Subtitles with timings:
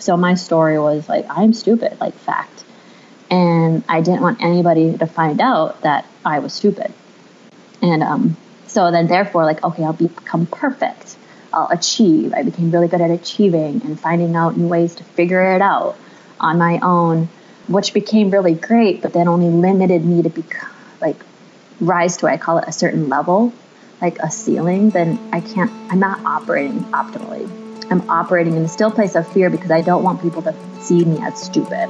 [0.00, 2.64] So my story was like, I'm stupid, like fact.
[3.30, 6.92] And I didn't want anybody to find out that I was stupid.
[7.82, 11.16] And um, so then, therefore, like, okay, I'll become perfect.
[11.52, 12.32] I'll achieve.
[12.34, 15.96] I became really good at achieving and finding out new ways to figure it out
[16.40, 17.28] on my own,
[17.66, 20.44] which became really great, but then only limited me to be
[21.00, 21.16] like
[21.80, 23.52] rise to, I call it a certain level,
[24.00, 27.67] like a ceiling, then I can't, I'm not operating optimally.
[27.90, 31.04] I'm operating in a still place of fear because I don't want people to see
[31.06, 31.88] me as stupid.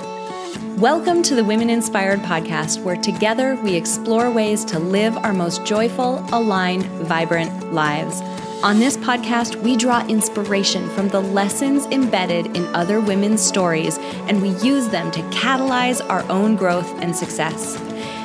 [0.79, 5.65] Welcome to the Women Inspired podcast, where together we explore ways to live our most
[5.65, 8.21] joyful, aligned, vibrant lives.
[8.63, 14.41] On this podcast, we draw inspiration from the lessons embedded in other women's stories, and
[14.41, 17.77] we use them to catalyze our own growth and success.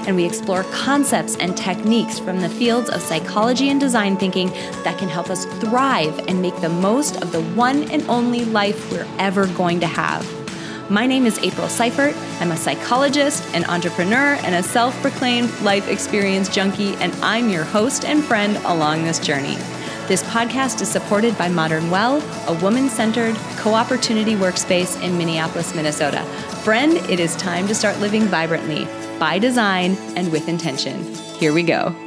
[0.06, 4.50] And we explore concepts and techniques from the fields of psychology and design thinking
[4.84, 8.92] that can help us thrive and make the most of the one and only life
[8.92, 10.28] we're ever going to have.
[10.90, 12.16] My name is April Seifert.
[12.42, 17.64] I'm a psychologist, an entrepreneur, and a self proclaimed life experience junkie, and I'm your
[17.64, 19.56] host and friend along this journey.
[20.08, 25.74] This podcast is supported by Modern Well, a woman centered co opportunity workspace in Minneapolis,
[25.74, 26.24] Minnesota.
[26.64, 28.86] Friend, it is time to start living vibrantly,
[29.24, 31.02] by design, and with intention.
[31.40, 32.03] Here we go.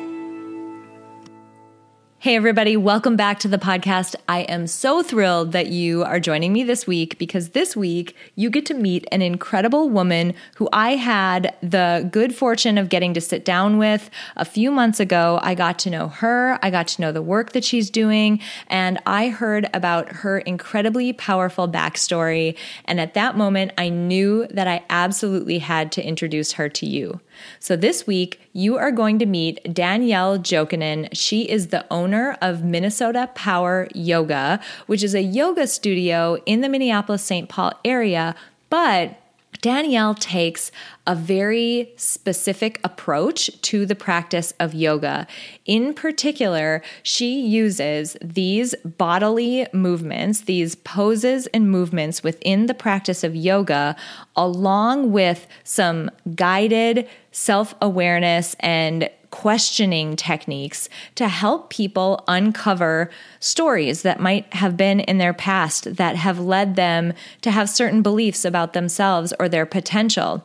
[2.19, 4.17] Hey, everybody, welcome back to the podcast.
[4.27, 8.49] I am so thrilled that you are joining me this week because this week you
[8.49, 13.21] get to meet an incredible woman who I had the good fortune of getting to
[13.21, 15.41] sit down with a few months ago.
[15.43, 18.99] I got to know her, I got to know the work that she's doing, and
[19.05, 22.57] I heard about her incredibly powerful backstory.
[22.87, 27.21] And at that moment, I knew that I absolutely had to introduce her to you.
[27.59, 31.09] So this week, you are going to meet Danielle Jokinen.
[31.13, 36.69] She is the owner of Minnesota Power Yoga, which is a yoga studio in the
[36.69, 37.49] Minneapolis St.
[37.49, 38.35] Paul area,
[38.71, 39.19] but
[39.61, 40.71] Danielle takes
[41.07, 45.27] a very specific approach to the practice of yoga.
[45.65, 53.35] In particular, she uses these bodily movements, these poses and movements within the practice of
[53.35, 53.97] yoga,
[54.35, 63.11] along with some guided self awareness and questioning techniques to help people uncover
[63.41, 68.01] stories that might have been in their past that have led them to have certain
[68.01, 70.43] beliefs about themselves or their potential.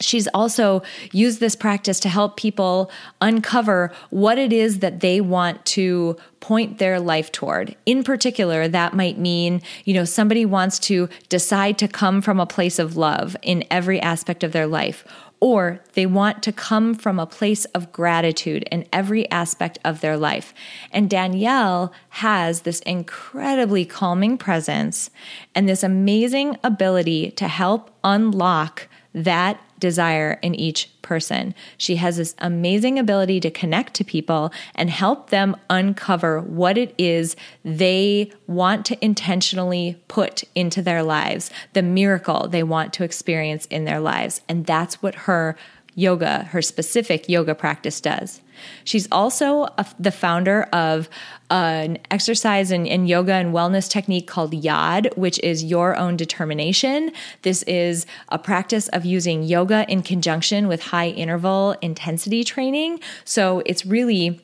[0.00, 2.90] She's also used this practice to help people
[3.20, 7.76] uncover what it is that they want to point their life toward.
[7.84, 12.46] In particular, that might mean, you know, somebody wants to decide to come from a
[12.46, 15.04] place of love in every aspect of their life
[15.40, 20.16] or they want to come from a place of gratitude in every aspect of their
[20.16, 20.52] life.
[20.92, 25.10] And Danielle has this incredibly calming presence
[25.54, 31.54] and this amazing ability to help unlock that desire in each person.
[31.76, 36.94] She has this amazing ability to connect to people and help them uncover what it
[36.98, 43.66] is they want to intentionally put into their lives, the miracle they want to experience
[43.66, 44.42] in their lives.
[44.48, 45.56] And that's what her
[45.94, 48.40] yoga, her specific yoga practice does.
[48.84, 51.08] She's also a, the founder of
[51.50, 57.10] an exercise and, and, yoga and wellness technique called YOD, which is your own determination.
[57.42, 63.00] This is a practice of using yoga in conjunction with high interval intensity training.
[63.24, 64.40] So it's really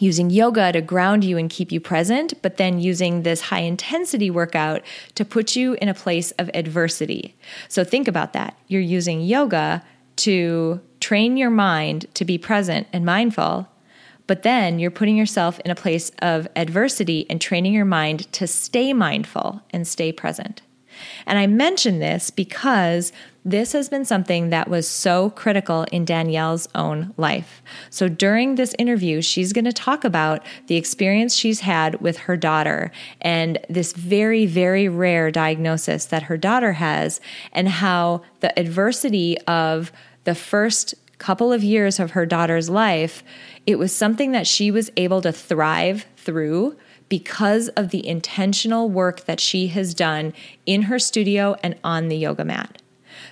[0.00, 4.30] using yoga to ground you and keep you present, but then using this high intensity
[4.30, 4.82] workout
[5.14, 7.36] to put you in a place of adversity.
[7.68, 8.56] So think about that.
[8.66, 9.84] You're using yoga
[10.16, 13.68] to train your mind to be present and mindful,
[14.26, 18.46] but then you're putting yourself in a place of adversity and training your mind to
[18.46, 20.62] stay mindful and stay present.
[21.26, 23.12] And I mention this because
[23.44, 27.60] this has been something that was so critical in Danielle's own life.
[27.90, 32.36] So during this interview, she's going to talk about the experience she's had with her
[32.36, 37.20] daughter and this very, very rare diagnosis that her daughter has,
[37.52, 39.90] and how the adversity of
[40.24, 43.24] the first couple of years of her daughter's life,
[43.66, 46.76] it was something that she was able to thrive through
[47.08, 50.32] because of the intentional work that she has done
[50.66, 52.81] in her studio and on the yoga mat.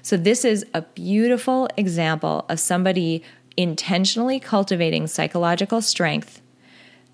[0.02, 3.22] So, this is a beautiful example of somebody
[3.56, 6.40] intentionally cultivating psychological strength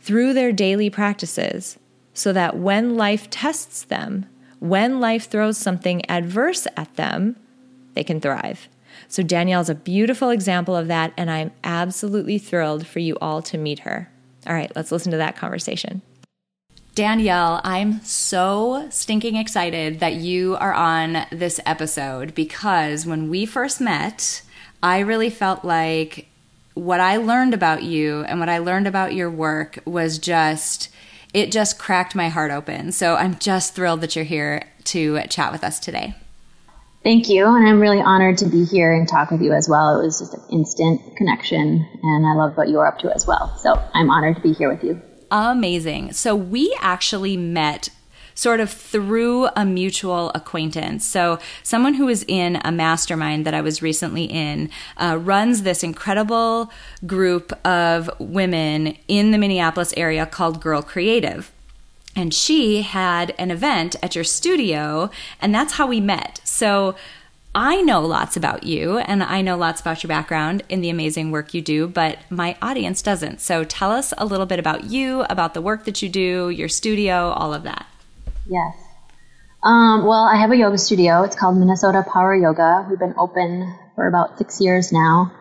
[0.00, 1.78] through their daily practices
[2.14, 4.26] so that when life tests them,
[4.60, 7.36] when life throws something adverse at them,
[7.94, 8.68] they can thrive.
[9.08, 13.58] So, Danielle's a beautiful example of that, and I'm absolutely thrilled for you all to
[13.58, 14.10] meet her.
[14.46, 16.02] All right, let's listen to that conversation.
[16.96, 23.82] Danielle, I'm so stinking excited that you are on this episode because when we first
[23.82, 24.40] met,
[24.82, 26.26] I really felt like
[26.72, 30.88] what I learned about you and what I learned about your work was just,
[31.34, 32.92] it just cracked my heart open.
[32.92, 36.14] So I'm just thrilled that you're here to chat with us today.
[37.04, 37.44] Thank you.
[37.44, 40.00] And I'm really honored to be here and talk with you as well.
[40.00, 43.54] It was just an instant connection, and I love what you're up to as well.
[43.58, 46.12] So I'm honored to be here with you amazing.
[46.12, 47.88] So we actually met
[48.36, 51.04] sort of through a mutual acquaintance.
[51.04, 55.82] So, someone who was in a mastermind that I was recently in uh, runs this
[55.82, 56.70] incredible
[57.06, 61.50] group of women in the Minneapolis area called Girl Creative.
[62.14, 66.40] And she had an event at your studio, and that's how we met.
[66.44, 66.94] So,
[67.58, 71.30] I know lots about you and I know lots about your background in the amazing
[71.30, 73.40] work you do, but my audience doesn't.
[73.40, 76.68] So tell us a little bit about you, about the work that you do, your
[76.68, 77.86] studio, all of that.
[78.46, 78.76] Yes.
[79.62, 81.22] Um, well, I have a yoga studio.
[81.22, 82.86] It's called Minnesota Power Yoga.
[82.90, 85.32] We've been open for about six years now.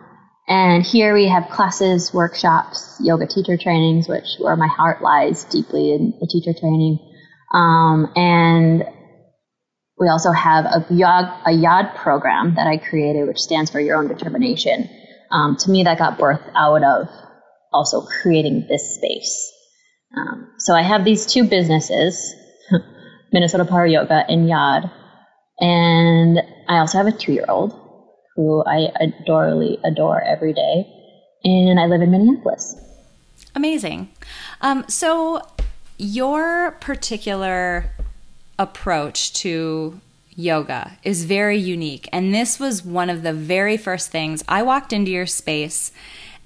[0.47, 5.94] And here we have classes, workshops, yoga teacher trainings, which where my heart lies deeply
[5.94, 6.97] in the teacher training.
[7.53, 8.85] Um, and
[9.97, 14.07] we also have a YOD, a program that I created, which stands for Your Own
[14.07, 14.89] Determination.
[15.31, 17.07] Um, to me, that got birthed out of
[17.71, 19.51] also creating this space.
[20.18, 22.33] Um, so I have these two businesses,
[23.33, 24.92] Minnesota Power Yoga and YOD.
[25.59, 27.74] And I also have a two year old
[28.36, 30.86] who I adorably adore every day.
[31.44, 32.75] And I live in Minneapolis.
[33.56, 34.09] Amazing.
[34.62, 35.41] Um, so,
[35.98, 37.94] your particular
[38.57, 40.00] approach to
[40.36, 42.10] yoga is very unique.
[42.12, 45.92] And this was one of the very first things I walked into your space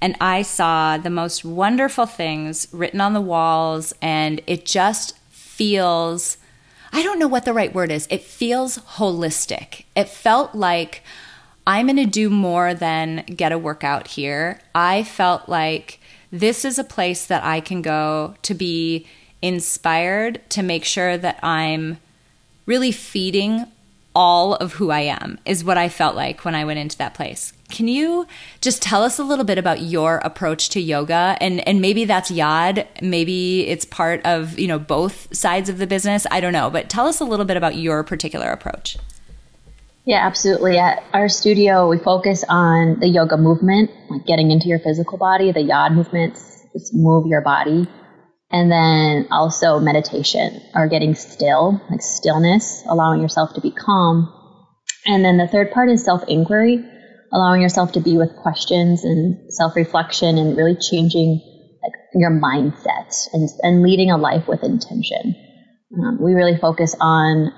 [0.00, 6.38] and I saw the most wonderful things written on the walls, and it just feels
[6.92, 8.08] I don't know what the right word is.
[8.10, 9.84] It feels holistic.
[9.94, 11.04] It felt like
[11.64, 14.60] I'm going to do more than get a workout here.
[14.74, 16.00] I felt like
[16.32, 19.06] this is a place that I can go to be
[19.42, 21.98] inspired to make sure that I'm
[22.66, 23.66] really feeding
[24.14, 27.14] all of who I am, is what I felt like when I went into that
[27.14, 27.52] place.
[27.68, 28.26] Can you
[28.60, 32.30] just tell us a little bit about your approach to yoga and and maybe that's
[32.30, 36.70] yod, maybe it's part of, you know, both sides of the business, I don't know,
[36.70, 38.96] but tell us a little bit about your particular approach.
[40.04, 40.78] Yeah, absolutely.
[40.78, 45.52] At our studio, we focus on the yoga movement, like getting into your physical body,
[45.52, 47.86] the yod movements, just move your body
[48.50, 54.32] and then also meditation or getting still, like stillness, allowing yourself to be calm.
[55.06, 56.84] And then the third part is self inquiry,
[57.32, 61.40] allowing yourself to be with questions and self reflection and really changing
[61.82, 65.34] like your mindset and, and leading a life with intention.
[65.96, 67.52] Um, we really focus on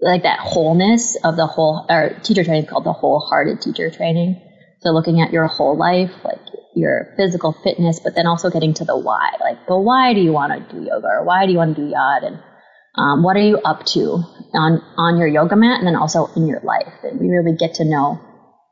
[0.00, 4.40] like that wholeness of the whole, our teacher training is called the wholehearted teacher training.
[4.80, 6.41] So looking at your whole life, like
[6.74, 9.30] your physical fitness, but then also getting to the why.
[9.40, 11.82] Like, but why do you want to do yoga or why do you want to
[11.82, 12.22] do yod?
[12.22, 12.38] And
[12.96, 14.22] um, what are you up to
[14.54, 16.92] on, on your yoga mat and then also in your life?
[17.02, 18.20] And we really get to know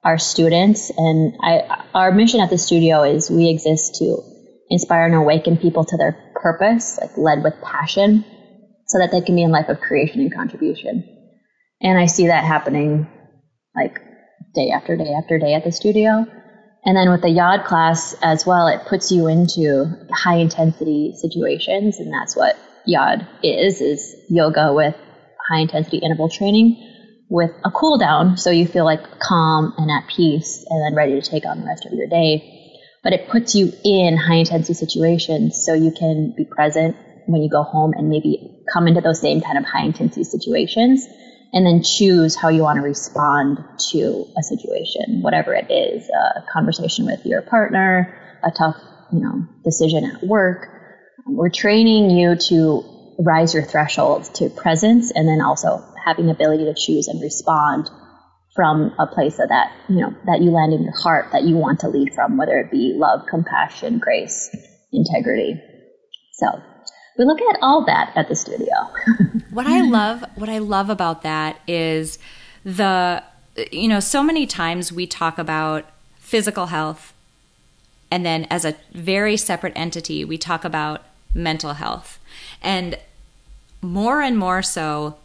[0.03, 0.91] our students.
[0.97, 4.23] And I, our mission at the studio is we exist to
[4.69, 8.25] inspire and awaken people to their purpose, like led with passion,
[8.87, 11.05] so that they can be in life of creation and contribution.
[11.81, 13.09] And I see that happening
[13.75, 13.99] like
[14.55, 16.27] day after day after day at the studio.
[16.85, 21.99] And then with the YOD class as well, it puts you into high intensity situations.
[21.99, 22.57] And that's what
[22.87, 24.97] YOD is, is yoga with
[25.49, 26.87] high intensity interval training
[27.29, 28.37] with a cool down.
[28.37, 31.67] So you feel like calm and at peace and then ready to take on the
[31.67, 32.57] rest of your day.
[33.03, 36.97] But it puts you in high intensity situations so you can be present
[37.27, 41.07] when you go home and maybe come into those same kind of high intensity situations
[41.53, 43.59] and then choose how you want to respond
[43.91, 48.77] to a situation, whatever it is, a conversation with your partner, a tough,
[49.13, 50.69] you know, decision at work.
[51.27, 52.85] We're training you to
[53.19, 57.91] rise your threshold to presence and then also having the ability to choose and respond
[58.55, 61.57] from a place of that, you know, that you land in your heart that you
[61.57, 64.51] want to lead from, whether it be love, compassion, grace,
[64.93, 65.61] integrity.
[66.33, 66.47] So
[67.21, 68.75] we look at all that at the studio.
[69.51, 72.19] what I love, what I love about that is
[72.65, 73.23] the,
[73.71, 75.85] you know, so many times we talk about
[76.17, 77.13] physical health,
[78.11, 81.03] and then as a very separate entity, we talk about
[81.35, 82.19] mental health.
[82.63, 82.99] And
[83.83, 85.19] more and more so,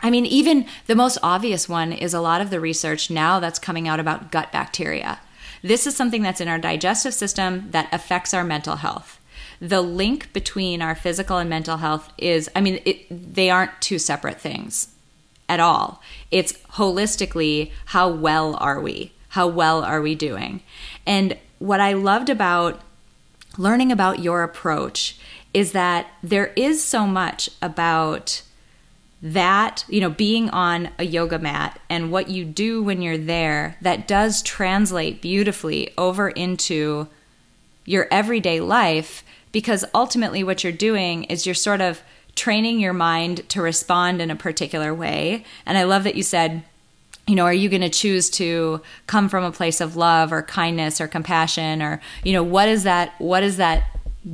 [0.00, 3.58] I mean, even the most obvious one is a lot of the research now that's
[3.58, 5.20] coming out about gut bacteria.
[5.60, 9.17] This is something that's in our digestive system that affects our mental health.
[9.60, 13.98] The link between our physical and mental health is, I mean, it, they aren't two
[13.98, 14.88] separate things
[15.48, 16.02] at all.
[16.30, 19.12] It's holistically, how well are we?
[19.30, 20.62] How well are we doing?
[21.06, 22.80] And what I loved about
[23.56, 25.18] learning about your approach
[25.52, 28.42] is that there is so much about
[29.20, 33.76] that, you know, being on a yoga mat and what you do when you're there
[33.80, 37.08] that does translate beautifully over into
[37.84, 42.02] your everyday life because ultimately what you're doing is you're sort of
[42.34, 45.44] training your mind to respond in a particular way.
[45.66, 46.62] And I love that you said,
[47.26, 50.42] you know, are you going to choose to come from a place of love or
[50.42, 53.84] kindness or compassion or, you know, what is that what is that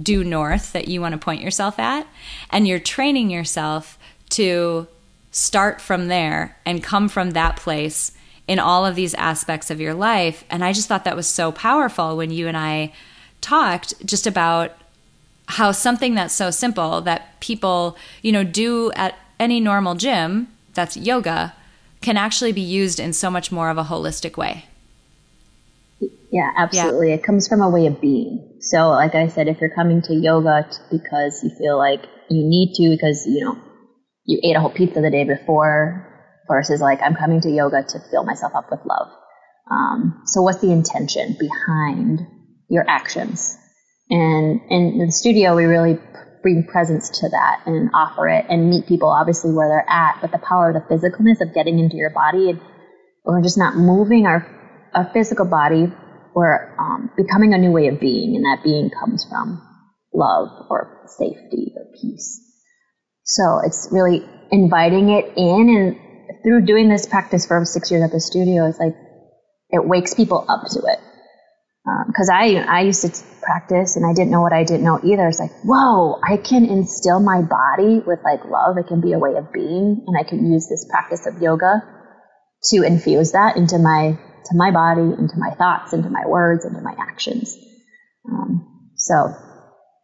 [0.02, 2.06] due north that you want to point yourself at?
[2.50, 3.98] And you're training yourself
[4.30, 4.86] to
[5.30, 8.12] start from there and come from that place
[8.46, 10.44] in all of these aspects of your life.
[10.50, 12.92] And I just thought that was so powerful when you and I
[13.40, 14.72] talked just about
[15.54, 20.96] how something that's so simple that people, you know, do at any normal gym, that's
[20.96, 21.54] yoga,
[22.00, 24.64] can actually be used in so much more of a holistic way.
[26.32, 27.10] Yeah, absolutely.
[27.10, 27.14] Yeah.
[27.14, 28.56] It comes from a way of being.
[28.58, 32.74] So, like I said, if you're coming to yoga because you feel like you need
[32.74, 33.56] to, because, you know,
[34.24, 36.10] you ate a whole pizza the day before,
[36.48, 39.08] versus like, I'm coming to yoga to fill myself up with love.
[39.70, 42.26] Um, so, what's the intention behind
[42.68, 43.56] your actions?
[44.10, 45.98] And in the studio, we really
[46.42, 50.18] bring presence to that and offer it and meet people obviously where they're at.
[50.20, 52.60] But the power of the physicalness of getting into your body and
[53.24, 54.46] we're just not moving our,
[54.94, 55.86] our physical body.
[56.34, 59.62] We're um, becoming a new way of being, and that being comes from
[60.12, 62.40] love or safety or peace.
[63.22, 68.12] So it's really inviting it in, and through doing this practice for six years at
[68.12, 68.94] the studio, it's like
[69.70, 70.98] it wakes people up to it
[72.06, 73.12] because um, I I used to
[73.42, 75.28] practice and I didn't know what I didn't know either.
[75.28, 78.78] It's like, whoa, I can instill my body with like love.
[78.78, 81.82] It can be a way of being, and I can use this practice of yoga
[82.70, 86.80] to infuse that into my to my body, into my thoughts, into my words, into
[86.80, 87.56] my actions.
[88.28, 89.34] Um, so,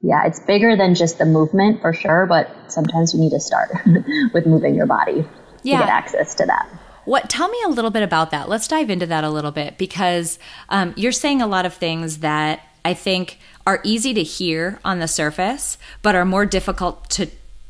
[0.03, 3.71] yeah, it's bigger than just the movement for sure, but sometimes you need to start
[4.35, 5.27] with moving your body
[5.63, 5.79] yeah.
[5.79, 6.69] to get access to that.
[7.11, 7.29] What?
[7.29, 8.49] Tell me a little bit about that.
[8.49, 10.39] Let's dive into that a little bit because
[10.69, 15.01] um, you're saying a lot of things that I think are easy to hear on
[15.01, 17.27] the surface, but are more difficult to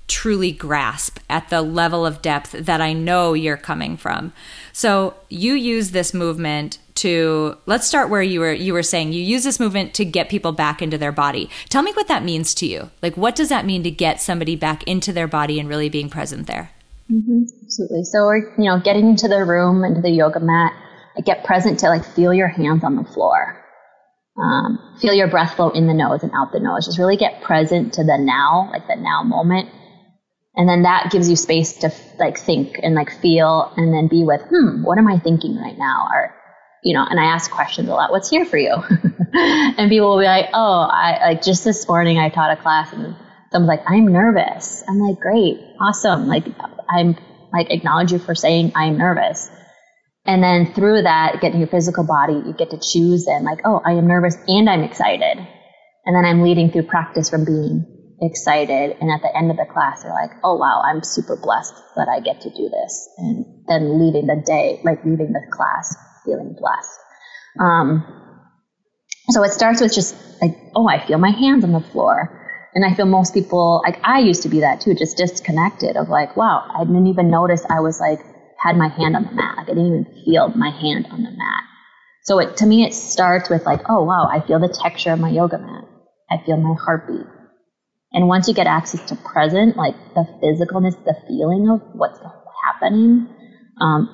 [0.09, 4.35] truly grasp at the level of depth that I know you're coming from.
[4.75, 9.23] So you use this movement to let's start where you were you were saying you
[9.23, 11.49] use this movement to get people back into their body.
[11.71, 12.91] Tell me what that means to you.
[13.01, 16.11] Like what does that mean to get somebody back into their body and really being
[16.11, 16.73] present there?
[17.11, 18.05] Mm-hmm, absolutely.
[18.05, 20.73] So we're, you know, getting into the room, into the yoga mat.
[21.17, 23.57] I get present to like feel your hands on the floor.
[24.41, 26.87] Um, feel your breath flow in the nose and out the nose.
[26.87, 29.69] Just really get present to the now, like the now moment.
[30.55, 34.25] And then that gives you space to like think and like feel and then be
[34.25, 36.09] with, hmm, what am I thinking right now?
[36.13, 36.35] Or,
[36.85, 38.11] you know, and I ask questions a lot.
[38.11, 38.73] What's here for you?
[39.33, 42.93] and people will be like, oh, I like just this morning I taught a class
[42.93, 43.17] and
[43.53, 44.83] someone's like, I'm nervous.
[44.89, 46.27] I'm like, great, awesome.
[46.27, 46.45] Like,
[46.91, 47.17] I'm
[47.53, 49.51] like acknowledge you for saying I'm nervous.
[50.27, 53.81] And then through that, getting your physical body, you get to choose and like, oh,
[53.85, 55.39] I am nervous and I'm excited.
[56.05, 58.97] And then I'm leading through practice from being excited.
[59.01, 62.09] And at the end of the class, they're like, oh, wow, I'm super blessed that
[62.09, 63.09] I get to do this.
[63.19, 66.99] And then leaving the day, like leaving the class, feeling blessed.
[67.59, 68.05] Um,
[69.31, 72.40] so it starts with just like, oh, I feel my hands on the floor.
[72.75, 76.09] And I feel most people, like I used to be that too, just disconnected of
[76.09, 78.21] like, wow, I didn't even notice I was like,
[78.59, 79.57] had my hand on the mat.
[79.57, 81.65] Like I didn't even feel my hand on the mat.
[82.23, 85.21] So it, to me, it starts with like, oh wow, I feel the texture of
[85.21, 85.85] my yoga mat.
[86.31, 87.27] I feel my heartbeat.
[88.13, 92.19] And once you get access to present, like the physicalness, the feeling of what's
[92.65, 93.27] happening,
[93.81, 94.09] um,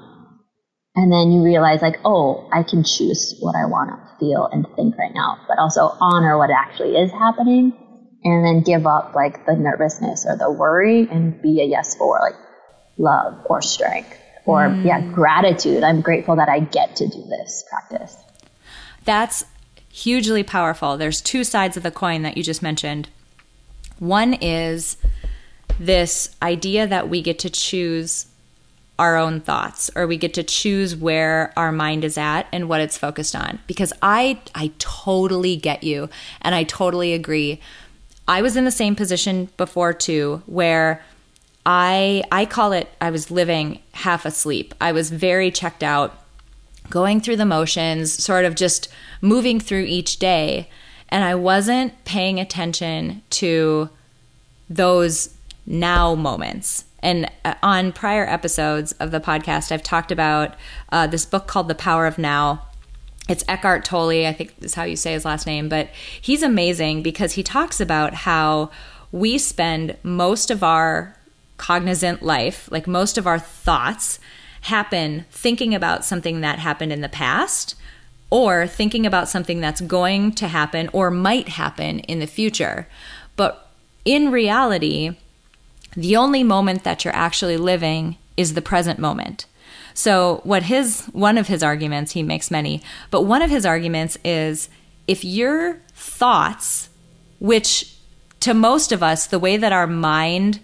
[0.95, 4.67] and then you realize like, oh, I can choose what I want to feel and
[4.77, 7.73] think right now, but also honor what actually is happening
[8.33, 12.19] and then give up like the nervousness or the worry and be a yes for
[12.21, 12.35] like
[12.99, 14.85] love or strength or mm.
[14.85, 15.85] yeah gratitude.
[15.85, 18.17] I'm grateful that i get to do this practice.
[19.05, 19.45] That's
[19.93, 20.97] hugely powerful.
[20.97, 23.09] There's two sides of the coin that you just mentioned.
[23.99, 24.97] One is
[25.79, 28.27] this idea that we get to choose
[28.99, 32.81] our own thoughts or we get to choose where our mind is at and what
[32.81, 33.61] it's focused on.
[33.69, 36.09] Because i i totally get you
[36.43, 37.61] and i totally agree
[38.29, 41.03] I was in the same position before too, where
[41.65, 44.75] I I call it I was living half asleep.
[44.81, 46.25] I was very checked out,
[46.91, 48.89] going through the motions, sort of just
[49.21, 50.69] moving through each day.
[51.09, 53.89] and I wasn't paying attention to
[54.69, 56.85] those now moments.
[57.01, 60.55] And uh, on prior episodes of the podcast, I've talked about
[60.91, 62.63] uh, this book called The Power of Now.
[63.29, 65.89] It's Eckhart Tolle, I think is how you say his last name, but
[66.21, 68.71] he's amazing because he talks about how
[69.11, 71.17] we spend most of our
[71.57, 74.21] cognizant life, like most of our thoughts,
[74.63, 77.75] happen thinking about something that happened in the past
[78.31, 82.89] or thinking about something that's going to happen or might happen in the future.
[83.37, 83.71] But
[84.05, 85.17] in reality,
[85.97, 89.47] the only moment that you're actually living is the present moment.
[89.97, 94.19] So, what his one of his arguments, he makes many, but one of his arguments
[94.23, 94.69] is
[95.09, 96.91] if your thoughts,
[97.41, 97.95] which
[98.41, 100.61] to most of us, the way that our mind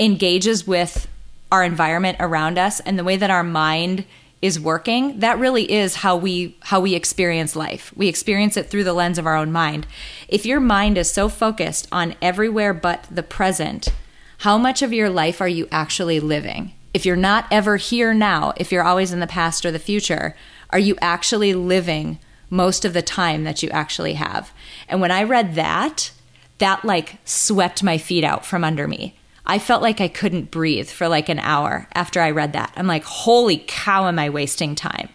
[0.00, 1.06] engages with
[1.52, 4.06] our environment around us and the way that our mind
[4.40, 7.92] is working that really is how we how we experience life.
[7.96, 9.86] We experience it through the lens of our own mind.
[10.26, 13.90] If your mind is so focused on everywhere but the present
[14.38, 18.52] how much of your life are you actually living if you're not ever here now
[18.56, 20.34] if you're always in the past or the future
[20.70, 22.18] are you actually living
[22.50, 24.52] most of the time that you actually have
[24.88, 26.10] and when i read that
[26.58, 29.18] that like swept my feet out from under me
[29.48, 32.70] I felt like I couldn't breathe for like an hour after I read that.
[32.76, 35.08] I'm like, holy cow, am I wasting time?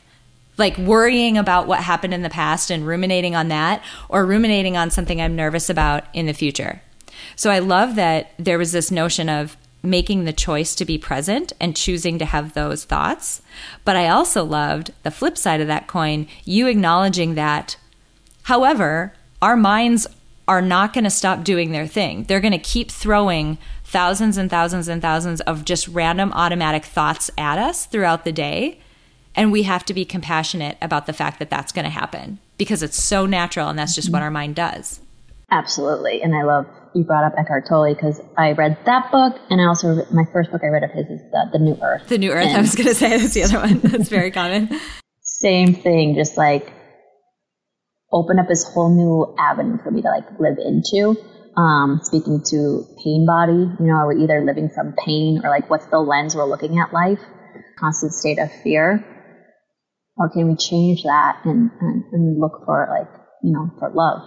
[0.57, 4.89] Like worrying about what happened in the past and ruminating on that, or ruminating on
[4.89, 6.81] something I'm nervous about in the future.
[7.35, 11.51] So I love that there was this notion of making the choice to be present
[11.59, 13.41] and choosing to have those thoughts.
[13.83, 17.75] But I also loved the flip side of that coin, you acknowledging that,
[18.43, 20.07] however, our minds
[20.47, 22.23] are not going to stop doing their thing.
[22.23, 27.29] They're going to keep throwing thousands and thousands and thousands of just random automatic thoughts
[27.37, 28.79] at us throughout the day.
[29.35, 32.83] And we have to be compassionate about the fact that that's going to happen because
[32.83, 34.99] it's so natural and that's just what our mind does.
[35.51, 36.21] Absolutely.
[36.21, 39.65] And I love you brought up Eckhart Tolle because I read that book and I
[39.65, 42.07] also, my first book I read of his is The, the New Earth.
[42.07, 42.45] The New Earth.
[42.45, 43.79] And I was going to say that's the other one.
[43.79, 44.69] That's very common.
[45.21, 46.71] Same thing, just like
[48.11, 51.17] open up this whole new avenue for me to like live into
[51.57, 55.69] um, speaking to pain body, you know, are we either living from pain or like
[55.69, 57.19] what's the lens we're looking at life?
[57.77, 59.05] Constant state of fear.
[60.17, 63.09] Or can we change that and, and, and look for like,
[63.43, 64.21] you know, for love?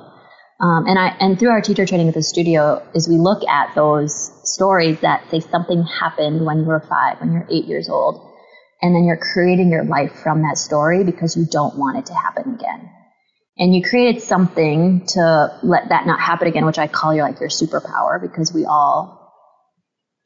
[0.59, 3.75] Um, and I and through our teacher training at the studio is we look at
[3.75, 8.33] those stories that say something happened when you were five, when you're eight years old,
[8.81, 12.14] and then you're creating your life from that story because you don't want it to
[12.14, 12.90] happen again
[13.59, 17.40] and you created something to let that not happen again, which I call your like
[17.40, 19.33] your superpower because we all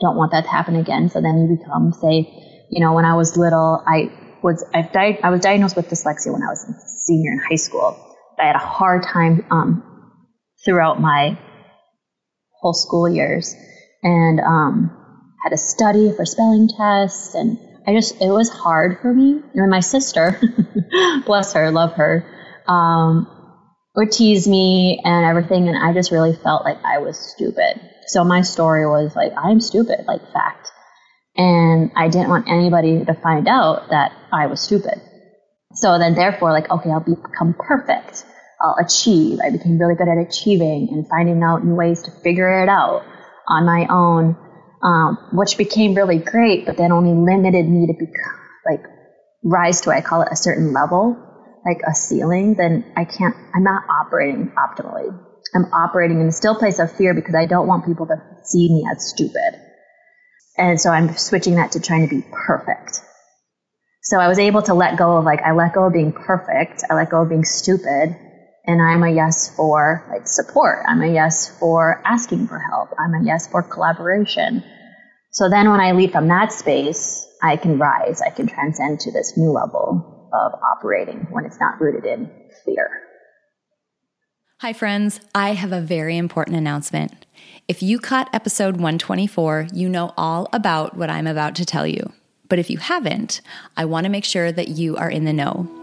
[0.00, 1.10] don't want that to happen again.
[1.10, 2.28] So then you become, say,
[2.70, 4.10] you know, when I was little, I
[4.42, 6.72] was I, di- I was diagnosed with dyslexia when I was a
[7.06, 7.96] senior in high school.
[8.38, 9.89] I had a hard time um,
[10.64, 11.38] throughout my
[12.60, 13.54] whole school years,
[14.02, 14.90] and um,
[15.42, 19.42] had to study for spelling tests, and I just it was hard for me.
[19.54, 20.40] And my sister,
[21.26, 22.24] bless her, love her
[22.70, 23.26] um,
[23.96, 25.68] would tease me and everything.
[25.68, 27.80] And I just really felt like I was stupid.
[28.06, 30.70] So my story was like, I'm stupid, like fact.
[31.36, 35.00] And I didn't want anybody to find out that I was stupid.
[35.74, 38.24] So then therefore, like, okay, I'll become perfect.
[38.60, 39.38] I'll achieve.
[39.44, 43.02] I became really good at achieving and finding out new ways to figure it out
[43.48, 44.36] on my own,
[44.82, 48.82] um, which became really great, but then only limited me to become, like,
[49.42, 51.26] rise to, I call it a certain level
[51.64, 55.18] like a ceiling, then I can't, I'm not operating optimally.
[55.54, 58.68] I'm operating in a still place of fear because I don't want people to see
[58.68, 59.60] me as stupid.
[60.56, 63.00] And so I'm switching that to trying to be perfect.
[64.02, 66.84] So I was able to let go of like, I let go of being perfect.
[66.88, 68.16] I let go of being stupid.
[68.66, 70.84] And I'm a yes for like support.
[70.86, 72.90] I'm a yes for asking for help.
[72.98, 74.62] I'm a yes for collaboration.
[75.32, 78.20] So then when I leave from that space, I can rise.
[78.20, 82.30] I can transcend to this new level of operating when it's not rooted in
[82.64, 82.88] fear.
[84.58, 85.20] Hi, friends.
[85.34, 87.24] I have a very important announcement.
[87.66, 92.12] If you caught episode 124, you know all about what I'm about to tell you.
[92.48, 93.40] But if you haven't,
[93.76, 95.79] I want to make sure that you are in the know.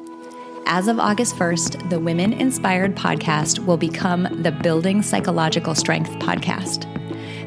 [0.65, 6.91] As of August 1st, the Women Inspired podcast will become the Building Psychological Strength podcast.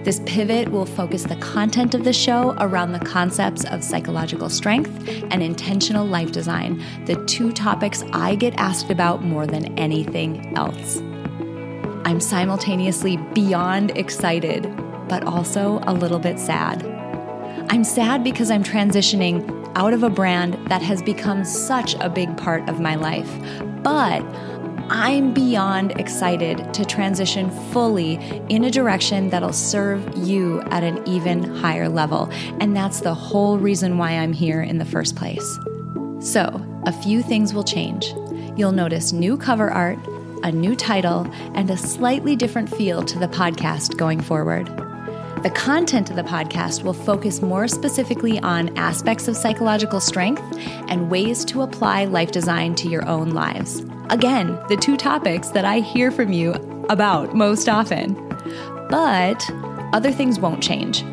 [0.05, 4.91] This pivot will focus the content of the show around the concepts of psychological strength
[5.31, 11.01] and intentional life design, the two topics I get asked about more than anything else.
[12.07, 14.63] I'm simultaneously beyond excited,
[15.09, 17.00] but also a little bit sad.
[17.69, 22.37] I'm sad because I'm transitioning out of a brand that has become such a big
[22.37, 23.31] part of my life,
[23.83, 24.23] but
[24.93, 28.15] I'm beyond excited to transition fully
[28.49, 32.29] in a direction that'll serve you at an even higher level.
[32.61, 35.59] And that's the whole reason why I'm here in the first place.
[36.19, 38.13] So, a few things will change.
[38.57, 39.99] You'll notice new cover art,
[40.43, 44.69] a new title, and a slightly different feel to the podcast going forward.
[45.43, 50.43] The content of the podcast will focus more specifically on aspects of psychological strength
[50.87, 53.83] and ways to apply life design to your own lives.
[54.11, 56.53] Again, the two topics that I hear from you
[56.91, 58.13] about most often.
[58.91, 59.51] But
[59.95, 61.05] other things won't change.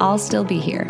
[0.00, 0.88] I'll still be here.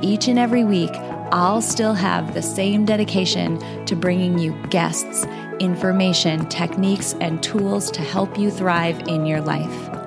[0.00, 0.92] Each and every week,
[1.32, 5.26] I'll still have the same dedication to bringing you guests,
[5.60, 10.01] information, techniques, and tools to help you thrive in your life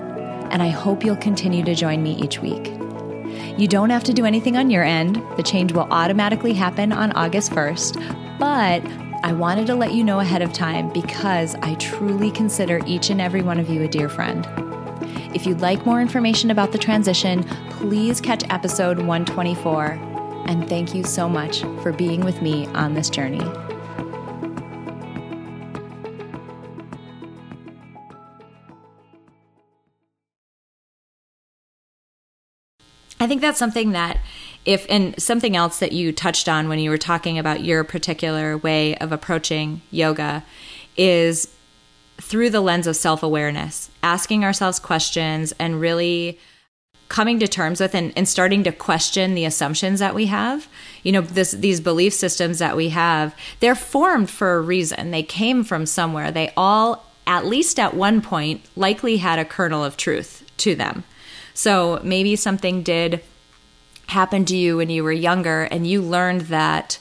[0.52, 2.74] and I hope you'll continue to join me each week.
[3.58, 7.12] You don't have to do anything on your end, the change will automatically happen on
[7.14, 8.84] August 1st, but
[9.24, 13.20] I wanted to let you know ahead of time because I truly consider each and
[13.20, 14.48] every one of you a dear friend.
[15.34, 20.00] If you'd like more information about the transition, please catch episode 124.
[20.48, 23.65] And thank you so much for being with me on this journey.
[33.26, 34.20] I think that's something that
[34.66, 38.56] if and something else that you touched on when you were talking about your particular
[38.56, 40.44] way of approaching yoga
[40.96, 41.48] is
[42.22, 46.40] through the lens of self-awareness, asking ourselves questions and really
[47.10, 50.68] coming to terms with and, and starting to question the assumptions that we have.
[51.02, 55.10] You know, this these belief systems that we have, they're formed for a reason.
[55.10, 56.32] They came from somewhere.
[56.32, 61.06] They all at least at one point likely had a kernel of truth to them.
[61.56, 63.24] So maybe something did
[64.08, 67.00] happen to you when you were younger and you learned that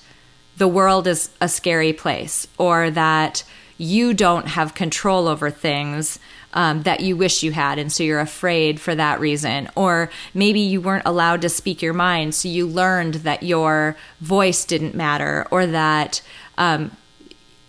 [0.56, 3.44] the world is a scary place or that
[3.76, 6.20] you don't have control over things
[6.52, 9.68] um, that you wish you had, and so you're afraid for that reason.
[9.74, 14.64] Or maybe you weren't allowed to speak your mind, so you learned that your voice
[14.64, 16.22] didn't matter, or that
[16.56, 16.92] um,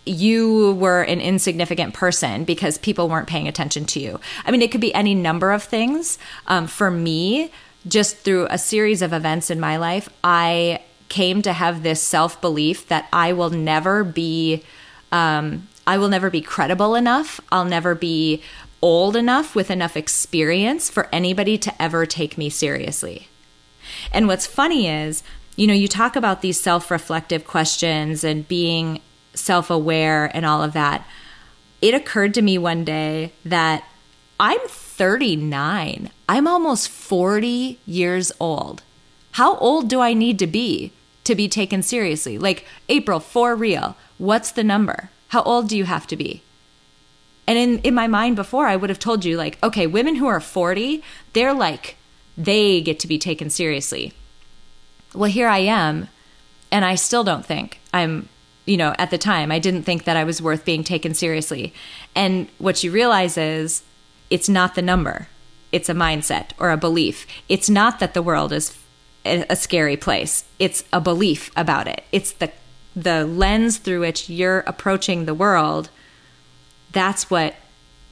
[0.06, 4.20] you were an insignificant person because people weren't paying attention to you.
[4.46, 6.18] I mean, it could be any number of things.
[6.48, 7.52] Um, for me,
[7.88, 12.40] just through a series of events in my life, I came to have this self
[12.42, 14.64] belief that I will never be.
[15.12, 17.40] Um, I will never be credible enough.
[17.52, 18.42] I'll never be
[18.82, 23.28] old enough with enough experience for anybody to ever take me seriously.
[24.12, 25.24] And what's funny is,
[25.56, 29.02] you know, you talk about these self reflective questions and being
[29.36, 31.06] self aware and all of that,
[31.82, 33.84] it occurred to me one day that
[34.40, 36.10] I'm 39.
[36.28, 38.82] I'm almost 40 years old.
[39.32, 40.94] How old do I need to be
[41.26, 42.38] to be taken seriously?
[42.38, 45.10] Like, April, for real, what's the number?
[45.30, 46.42] How old do you have to be?
[47.48, 50.28] And in, in my mind before, I would have told you, like, okay, women who
[50.28, 51.98] are 40, they're like,
[52.38, 54.14] they get to be taken seriously.
[55.14, 56.08] Well, here I am,
[56.72, 58.28] and I still don't think I'm
[58.66, 61.74] you know, at the time, I didn't think that I was worth being taken seriously.
[62.16, 63.84] And what you realize is
[64.30, 65.28] it's not the number,
[65.72, 67.28] it's a mindset or a belief.
[67.48, 68.78] It's not that the world is
[69.26, 72.04] a scary place, it's a belief about it.
[72.12, 72.52] It's the
[72.96, 75.90] the lens through which you're approaching the world.
[76.94, 77.56] That's what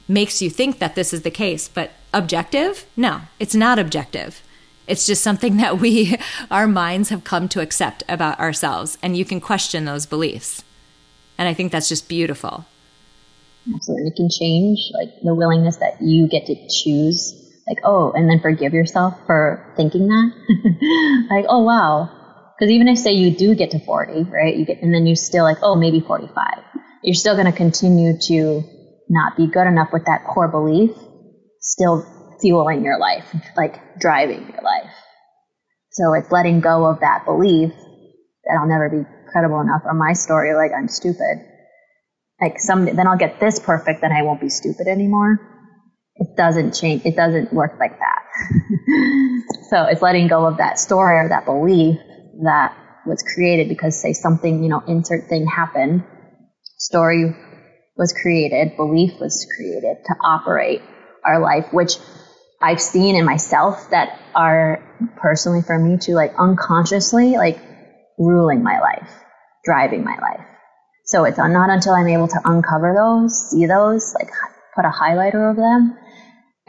[0.09, 1.69] makes you think that this is the case.
[1.69, 2.85] But objective?
[2.97, 4.43] No, it's not objective.
[4.87, 6.17] It's just something that we,
[6.51, 10.63] our minds have come to accept about ourselves, and you can question those beliefs.
[11.37, 12.65] And I think that's just beautiful.
[13.73, 14.07] Absolutely.
[14.07, 17.33] It can change, like the willingness that you get to choose,
[17.67, 21.27] like, oh, and then forgive yourself for thinking that.
[21.31, 22.09] like, oh, wow.
[22.57, 25.15] Because even if, say, you do get to 40, right, you get, and then you
[25.15, 26.45] still like, oh, maybe 45,
[27.03, 28.63] you're still going to continue to
[29.09, 30.91] not be good enough with that core belief,
[31.59, 32.05] still
[32.43, 33.25] fueling your life,
[33.55, 34.91] like driving your life.
[35.91, 37.71] So it's letting go of that belief
[38.43, 41.41] that I'll never be credible enough or my story, like I'm stupid.
[42.41, 45.39] Like some, then I'll get this perfect, then I won't be stupid anymore.
[46.15, 47.05] It doesn't change.
[47.05, 48.23] It doesn't work like that.
[49.69, 51.97] so it's letting go of that story or that belief
[52.43, 52.75] that
[53.05, 56.03] was created because say something, you know, insert thing happened.
[56.77, 57.33] Story
[57.95, 60.81] was created, belief was created to operate
[61.23, 61.97] our life, which
[62.63, 64.81] I've seen in myself that are
[65.17, 67.59] personally for me to like unconsciously like
[68.17, 69.11] ruling my life,
[69.65, 70.45] driving my life.
[71.05, 74.29] So it's not until I'm able to uncover those, see those, like
[74.73, 75.97] put a highlighter over them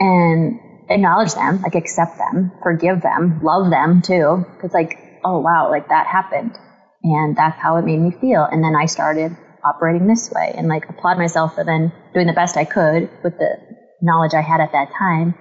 [0.00, 0.59] and
[0.90, 4.44] acknowledge them, like accept them, forgive them, love them too.
[4.61, 6.59] Cause like, oh wow, like that happened.
[7.04, 8.42] And that's how it made me feel.
[8.42, 12.33] And then I started operating this way and like applaud myself for then doing the
[12.33, 13.59] best I could with the
[14.02, 15.37] knowledge I had at that time.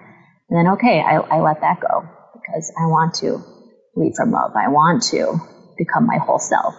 [0.49, 2.03] And then, okay, I, I let that go
[2.33, 3.43] because I want to
[3.95, 4.51] lead from love.
[4.55, 5.39] I want to
[5.77, 6.75] become my whole self.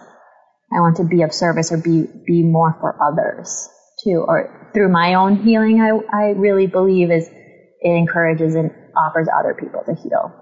[0.71, 3.69] I want to be of service or be, be more for others
[4.03, 4.23] too.
[4.27, 9.53] Or through my own healing, I, I really believe is it encourages and offers other
[9.53, 10.33] people to heal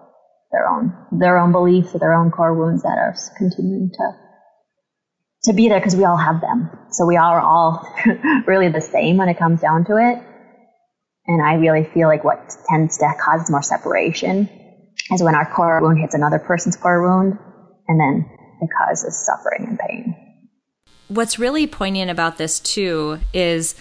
[0.51, 4.11] their own, their own beliefs or their own core wounds that are continuing to,
[5.45, 6.69] to be there because we all have them.
[6.91, 7.87] So we are all
[8.47, 10.32] really the same when it comes down to it.
[11.27, 14.49] And I really feel like what tends to cause more separation
[15.11, 17.37] is when our core wound hits another person's core wound,
[17.87, 18.29] and then
[18.61, 20.15] it causes suffering and pain.
[21.07, 23.75] What's really poignant about this, too, is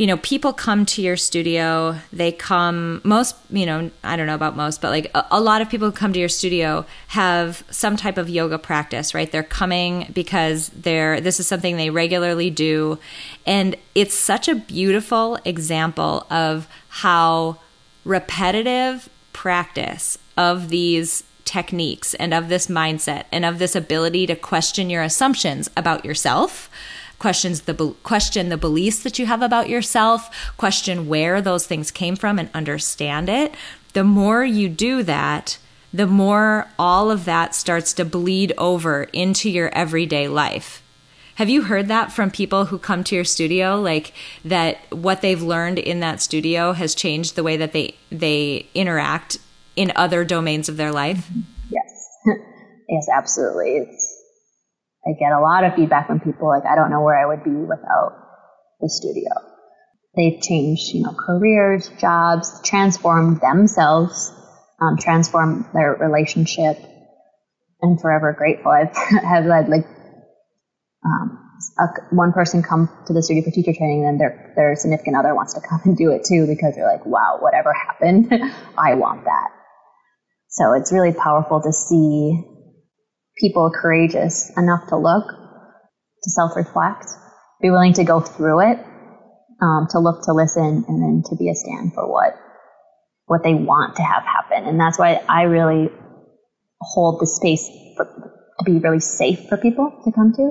[0.00, 1.94] you know, people come to your studio.
[2.10, 5.60] They come, most, you know, I don't know about most, but like a, a, lot
[5.60, 9.30] of people who come to your studio have some type of yoga practice, right?
[9.30, 12.98] They're coming because they're, this is something they regularly do.
[13.44, 17.58] And it's such a beautiful example of how
[18.06, 24.88] repetitive practice of these techniques and of this mindset and of this ability to question
[24.88, 26.70] your assumptions about yourself
[27.20, 32.16] questions the question the beliefs that you have about yourself, question where those things came
[32.16, 33.54] from and understand it.
[33.92, 35.58] The more you do that,
[35.92, 40.82] the more all of that starts to bleed over into your everyday life.
[41.34, 44.12] Have you heard that from people who come to your studio like
[44.44, 49.38] that what they've learned in that studio has changed the way that they they interact
[49.76, 51.28] in other domains of their life?
[51.70, 52.18] Yes.
[52.88, 53.78] yes, absolutely.
[53.78, 54.09] It's
[55.06, 57.42] I get a lot of feedback from people like, I don't know where I would
[57.44, 58.16] be without
[58.80, 59.30] the studio.
[60.14, 64.32] They've changed, you know, careers, jobs, transformed themselves,
[64.80, 66.78] um, transformed their relationship,
[67.80, 68.70] and forever grateful.
[68.72, 69.86] I've had like
[71.04, 71.38] um,
[71.78, 75.34] a, one person come to the studio for teacher training, and their their significant other
[75.34, 78.32] wants to come and do it too because they're like, wow, whatever happened,
[78.78, 79.50] I want that.
[80.48, 82.44] So it's really powerful to see
[83.40, 87.06] people courageous enough to look, to self reflect,
[87.60, 88.78] be willing to go through it,
[89.60, 92.34] um, to look, to listen, and then to be a stand for what
[93.26, 94.66] what they want to have happen.
[94.66, 95.88] And that's why I really
[96.80, 100.50] hold the space for, to be really safe for people to come to.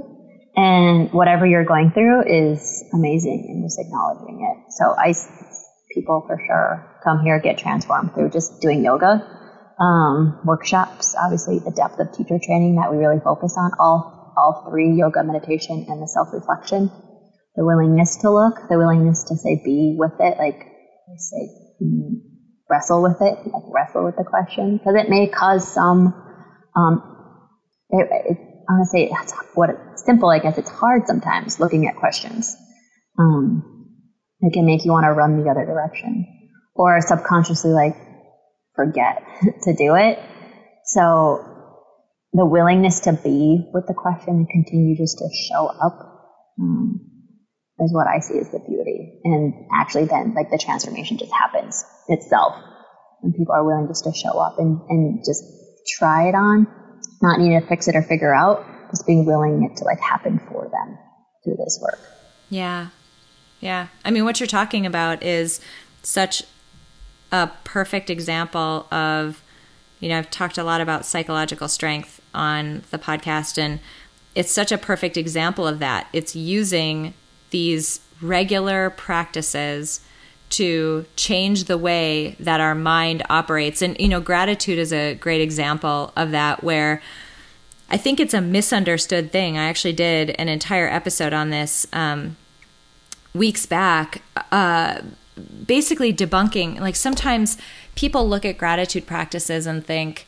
[0.55, 4.71] And whatever you're going through is amazing and just acknowledging it.
[4.71, 5.13] So I,
[5.93, 9.38] people for sure come here, get transformed through just doing yoga
[9.79, 14.65] um, workshops, obviously the depth of teacher training that we really focus on, all, all
[14.69, 16.89] three, yoga, meditation, and the self-reflection,
[17.55, 20.65] the willingness to look, the willingness to say be with it, like
[21.17, 21.49] say,
[22.69, 26.13] wrestle with it, like wrestle with the question, because it may cause some,
[26.75, 27.01] um,
[27.89, 28.37] it, it,
[28.91, 32.55] say that's what it's simple, I guess it's hard sometimes looking at questions.
[33.17, 33.63] Um,
[34.41, 36.25] it can make you want to run the other direction.
[36.75, 37.93] Or subconsciously like
[38.79, 39.23] forget
[39.63, 40.19] to do it.
[40.85, 41.45] So
[42.33, 45.99] the willingness to be with the question and continue just to show up
[46.59, 47.01] um,
[47.79, 49.19] is what I see as the beauty.
[49.23, 52.55] And actually, then like the transformation just happens itself
[53.21, 55.43] when people are willing just to show up and, and just
[55.97, 56.67] try it on,
[57.21, 60.39] not needing to fix it or figure out, just being willing it to like happen
[60.47, 60.97] for them
[61.43, 61.99] through this work.
[62.49, 62.89] Yeah.
[63.59, 63.87] Yeah.
[64.05, 65.59] I mean, what you're talking about is
[66.01, 66.43] such
[67.31, 69.41] a perfect example of,
[69.99, 73.79] you know, I've talked a lot about psychological strength on the podcast, and
[74.35, 76.07] it's such a perfect example of that.
[76.13, 77.13] It's using
[77.49, 80.01] these regular practices
[80.49, 83.81] to change the way that our mind operates.
[83.81, 87.01] And, you know, gratitude is a great example of that, where
[87.89, 89.57] I think it's a misunderstood thing.
[89.57, 92.35] I actually did an entire episode on this um,
[93.33, 94.21] weeks back.
[94.51, 95.01] Uh,
[95.65, 97.57] basically debunking like sometimes
[97.95, 100.27] people look at gratitude practices and think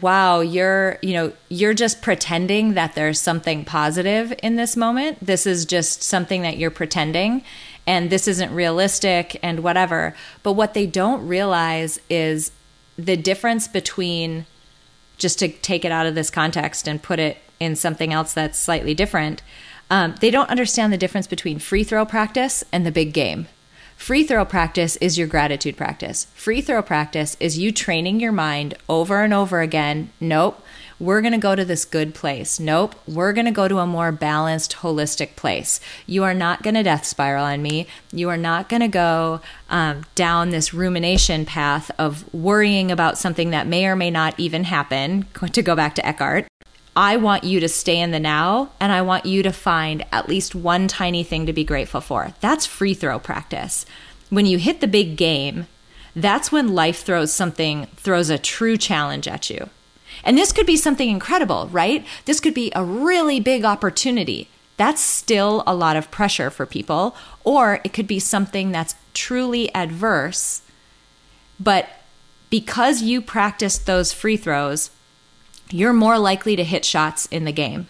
[0.00, 5.18] wow you're you know you're just pretending that there's something positive in this moment.
[5.20, 7.42] This is just something that you're pretending
[7.86, 10.14] and this isn't realistic and whatever.
[10.42, 12.52] But what they don't realize is
[12.96, 14.46] the difference between
[15.18, 18.58] just to take it out of this context and put it in something else that's
[18.58, 19.42] slightly different
[19.90, 23.48] um, they don't understand the difference between free throw practice and the big game
[24.00, 26.26] Free throw practice is your gratitude practice.
[26.34, 30.08] Free throw practice is you training your mind over and over again.
[30.18, 30.64] Nope,
[30.98, 32.58] we're going to go to this good place.
[32.58, 35.80] Nope, we're going to go to a more balanced, holistic place.
[36.06, 37.86] You are not going to death spiral on me.
[38.10, 43.50] You are not going to go um, down this rumination path of worrying about something
[43.50, 46.49] that may or may not even happen, to go back to Eckhart.
[46.96, 50.28] I want you to stay in the now and I want you to find at
[50.28, 52.34] least one tiny thing to be grateful for.
[52.40, 53.86] That's free throw practice.
[54.28, 55.66] When you hit the big game,
[56.16, 59.70] that's when life throws something, throws a true challenge at you.
[60.24, 62.04] And this could be something incredible, right?
[62.24, 64.48] This could be a really big opportunity.
[64.76, 67.14] That's still a lot of pressure for people.
[67.44, 70.62] Or it could be something that's truly adverse.
[71.58, 71.88] But
[72.50, 74.90] because you practiced those free throws,
[75.72, 77.88] you're more likely to hit shots in the game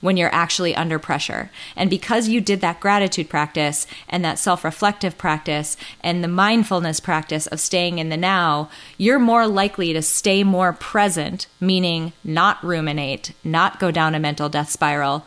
[0.00, 1.50] when you're actually under pressure.
[1.76, 7.00] And because you did that gratitude practice and that self reflective practice and the mindfulness
[7.00, 12.62] practice of staying in the now, you're more likely to stay more present, meaning not
[12.64, 15.24] ruminate, not go down a mental death spiral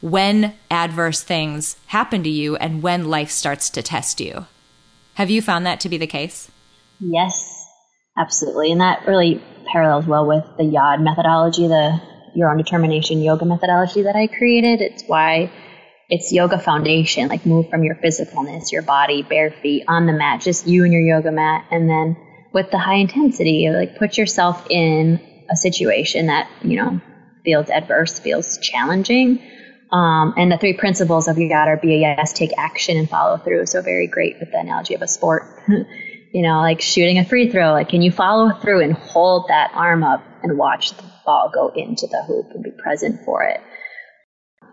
[0.00, 4.46] when adverse things happen to you and when life starts to test you.
[5.14, 6.50] Have you found that to be the case?
[7.00, 7.66] Yes,
[8.16, 8.72] absolutely.
[8.72, 12.00] And that really parallels well with the YOD methodology, the
[12.34, 14.80] your own determination yoga methodology that I created.
[14.80, 15.50] It's why
[16.08, 20.40] it's yoga foundation, like move from your physicalness, your body, bare feet on the mat,
[20.40, 21.64] just you and your yoga mat.
[21.70, 22.16] And then
[22.52, 27.00] with the high intensity, like put yourself in a situation that, you know,
[27.44, 29.40] feels adverse, feels challenging.
[29.92, 33.38] Um, and the three principles of YOD are be a yes, take action, and follow
[33.38, 33.66] through.
[33.66, 35.42] So very great with the analogy of a sport.
[36.32, 37.72] you know, like shooting a free throw.
[37.72, 41.68] Like, can you follow through and hold that arm up and watch the ball go
[41.74, 43.60] into the hoop and be present for it?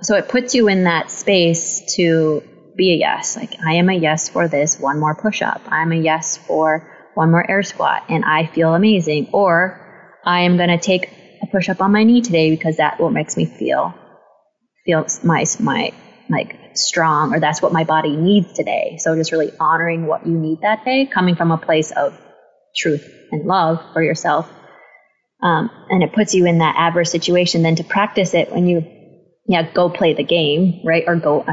[0.02, 2.44] So it puts you in that space to
[2.76, 3.36] be a yes.
[3.36, 5.62] Like, I am a yes for this one more push up.
[5.68, 9.30] I'm a yes for one more air squat, and I feel amazing.
[9.34, 11.10] Or I am going to take
[11.42, 13.94] a push up on my knee today because that what makes me feel
[14.86, 15.92] feel my my
[16.30, 18.98] like strong or that's what my body needs today.
[19.00, 22.20] So just really honoring what you need that day, coming from a place of
[22.76, 24.50] truth and love for yourself.
[25.42, 28.86] Um, and it puts you in that adverse situation then to practice it when you
[29.48, 31.46] yeah go play the game right or go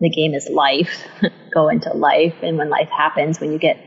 [0.00, 1.04] the game is life
[1.54, 3.78] go into life and when life happens when you get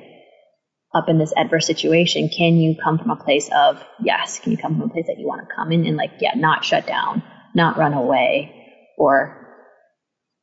[0.93, 4.57] up in this adverse situation can you come from a place of yes can you
[4.57, 6.87] come from a place that you want to come in and like yeah not shut
[6.87, 7.21] down
[7.53, 8.53] not run away
[8.97, 9.46] or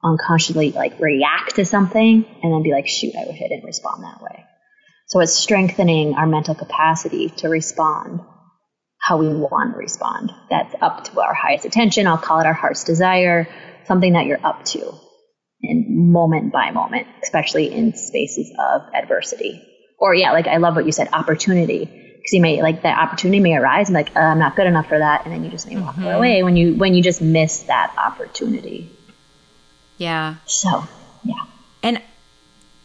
[0.04, 4.04] unconsciously like react to something and then be like, shoot, I wish I didn't respond
[4.04, 4.44] that way.
[5.08, 8.20] So it's strengthening our mental capacity to respond
[9.00, 10.32] how we want to respond.
[10.50, 12.06] That's up to our highest attention.
[12.06, 13.48] I'll call it our heart's desire,
[13.86, 14.94] something that you're up to
[15.62, 19.62] in moment by moment, especially in spaces of adversity.
[19.98, 21.84] Or yeah, like I love what you said, opportunity.
[21.84, 24.88] Because you may like that opportunity may arise and like uh, I'm not good enough
[24.88, 26.06] for that, and then you just may walk mm-hmm.
[26.06, 28.90] away when you when you just miss that opportunity.
[29.98, 30.36] Yeah.
[30.46, 30.86] So,
[31.24, 31.46] yeah.
[31.82, 32.00] And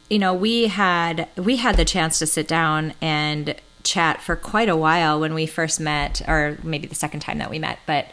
[0.09, 4.69] you know, we had we had the chance to sit down and chat for quite
[4.69, 8.07] a while when we first met or maybe the second time that we met, but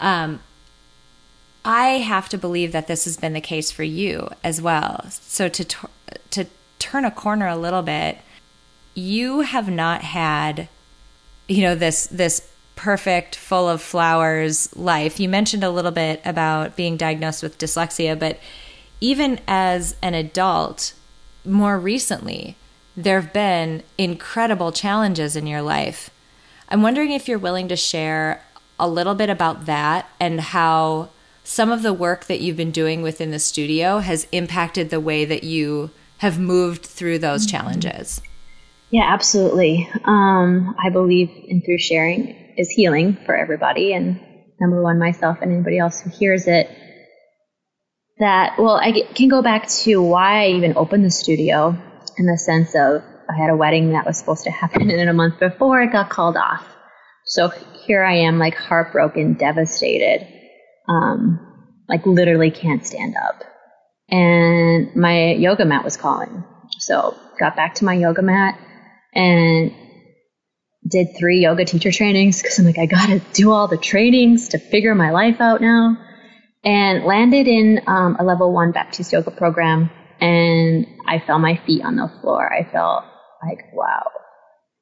[0.00, 0.40] um
[1.64, 5.06] I have to believe that this has been the case for you as well.
[5.10, 5.64] So to
[6.30, 6.46] to
[6.78, 8.18] turn a corner a little bit,
[8.94, 10.68] you have not had
[11.48, 12.50] you know this this
[12.84, 15.18] perfect, full of flowers life.
[15.18, 18.38] You mentioned a little bit about being diagnosed with dyslexia, but
[19.00, 20.92] even as an adult,
[21.46, 22.56] more recently,
[22.94, 26.10] there have been incredible challenges in your life.
[26.68, 28.44] I'm wondering if you're willing to share
[28.78, 31.08] a little bit about that and how
[31.42, 35.24] some of the work that you've been doing within the studio has impacted the way
[35.24, 37.56] that you have moved through those mm-hmm.
[37.56, 38.20] challenges.
[38.90, 39.88] Yeah, absolutely.
[40.04, 44.20] Um, I believe in through sharing is healing for everybody, and
[44.60, 46.68] number one, myself and anybody else who hears it.
[48.18, 51.76] That, well, I can go back to why I even opened the studio
[52.16, 55.08] in the sense of I had a wedding that was supposed to happen, and then
[55.08, 56.66] a month before it got called off.
[57.26, 57.48] So
[57.86, 60.26] here I am, like heartbroken, devastated,
[60.88, 61.40] um,
[61.88, 63.42] like literally can't stand up.
[64.08, 66.44] And my yoga mat was calling.
[66.78, 68.58] So got back to my yoga mat
[69.14, 69.72] and
[70.86, 74.48] did three yoga teacher trainings because I'm like, I got to do all the trainings
[74.50, 75.96] to figure my life out now.
[76.62, 79.90] And landed in um, a level one Baptiste yoga program.
[80.20, 82.50] And I felt my feet on the floor.
[82.50, 83.04] I felt
[83.42, 84.10] like, wow.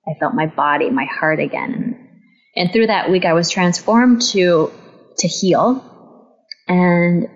[0.07, 2.09] I felt my body, my heart again.
[2.55, 4.70] And through that week, I was transformed to,
[5.18, 6.36] to heal.
[6.68, 7.28] And,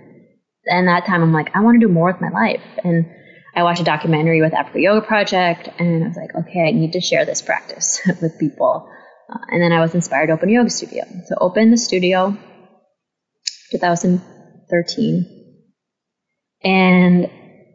[0.66, 2.62] and that time I'm like, I want to do more with my life.
[2.84, 3.06] And
[3.56, 6.92] I watched a documentary with Africa Yoga Project, and I was like, okay, I need
[6.92, 8.90] to share this practice with people.
[9.32, 11.04] Uh, and then I was inspired to open a yoga studio.
[11.24, 12.36] So opened the studio
[13.70, 15.54] 2013.
[16.62, 17.30] And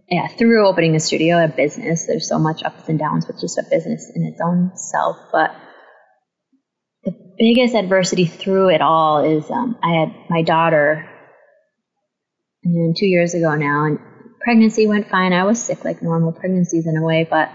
[0.08, 3.58] yeah, through opening the studio, a business, there's so much ups and downs with just
[3.58, 5.18] a business in its own self.
[5.32, 5.52] But
[7.04, 11.10] the biggest adversity through it all is um, I had my daughter,
[12.64, 14.00] and two years ago now, and
[14.44, 15.34] pregnancy went fine.
[15.34, 17.52] I was sick like normal pregnancies in a way, but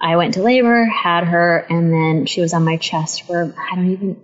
[0.00, 3.74] I went to labor, had her, and then she was on my chest for I
[3.74, 4.22] don't even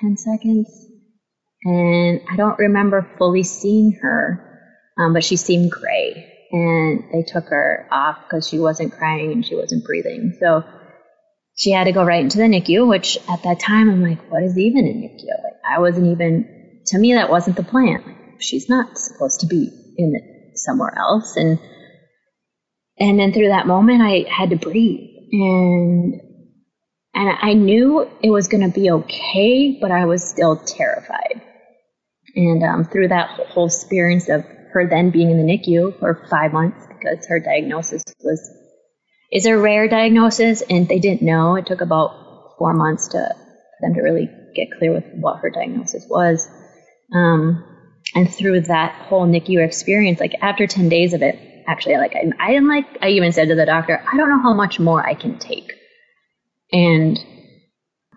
[0.00, 0.86] 10 seconds.
[1.64, 4.60] And I don't remember fully seeing her,
[4.96, 6.32] um, but she seemed gray.
[6.52, 10.36] And they took her off because she wasn't crying and she wasn't breathing.
[10.38, 10.62] So
[11.56, 14.44] she had to go right into the NICU, which at that time I'm like, what
[14.44, 15.42] is even a NICU?
[15.42, 18.02] Like, I wasn't even, to me, that wasn't the plan.
[18.06, 21.36] Like, she's not supposed to be in somewhere else.
[21.36, 21.58] And,
[22.98, 26.20] and then through that moment, I had to breathe and
[27.16, 31.40] and I knew it was going to be okay, but I was still terrified.
[32.34, 36.52] And um, through that whole experience of her then being in the NICU for five
[36.52, 38.50] months because her diagnosis was
[39.32, 41.56] is a rare diagnosis, and they didn't know.
[41.56, 45.50] It took about four months to for them to really get clear with what her
[45.50, 46.46] diagnosis was.
[47.14, 47.64] Um,
[48.16, 52.32] and through that whole NICU experience, like after ten days of it, actually like I,
[52.40, 55.06] I didn't like I even said to the doctor, I don't know how much more
[55.06, 55.70] I can take.
[56.72, 57.18] And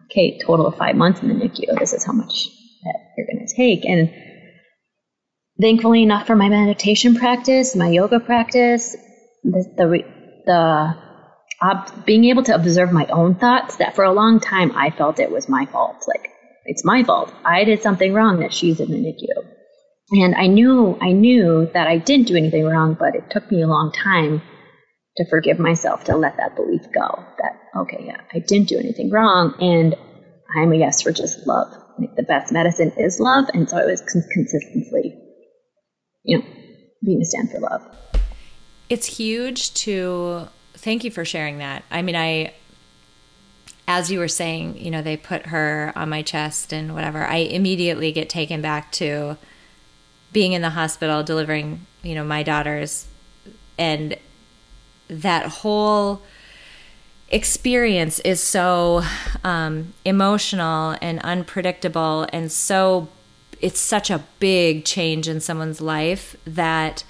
[0.06, 1.78] okay, total of five months in the NICU.
[1.78, 2.48] This is how much
[2.84, 3.86] that you're going to take.
[3.86, 4.14] And
[5.60, 8.96] thankfully enough for my meditation practice, my yoga practice,
[9.44, 10.04] the the,
[10.46, 10.98] the
[11.62, 13.76] ob- being able to observe my own thoughts.
[13.76, 16.06] That for a long time I felt it was my fault.
[16.08, 16.32] Like
[16.64, 17.34] it's my fault.
[17.44, 19.59] I did something wrong that she's in the NICU.
[20.12, 23.62] And I knew I knew that I didn't do anything wrong, but it took me
[23.62, 24.42] a long time
[25.18, 27.24] to forgive myself to let that belief go.
[27.38, 29.96] That okay, yeah, I didn't do anything wrong, and
[30.56, 31.72] I'm a yes for just love.
[32.00, 35.16] Like the best medicine is love, and so I was consistently,
[36.24, 36.46] you know,
[37.04, 37.82] being a stand for love.
[38.90, 41.84] It's huge to thank you for sharing that.
[41.92, 42.54] I mean, I
[43.88, 47.26] as you were saying, you know, they put her on my chest and whatever.
[47.26, 49.38] I immediately get taken back to
[50.32, 53.08] being in the hospital delivering, you know, my daughters.
[53.78, 54.18] And
[55.08, 56.22] that whole
[57.30, 59.04] experience is so
[59.44, 63.08] um, emotional and unpredictable and so
[63.62, 67.04] it's such a big change in someone's life that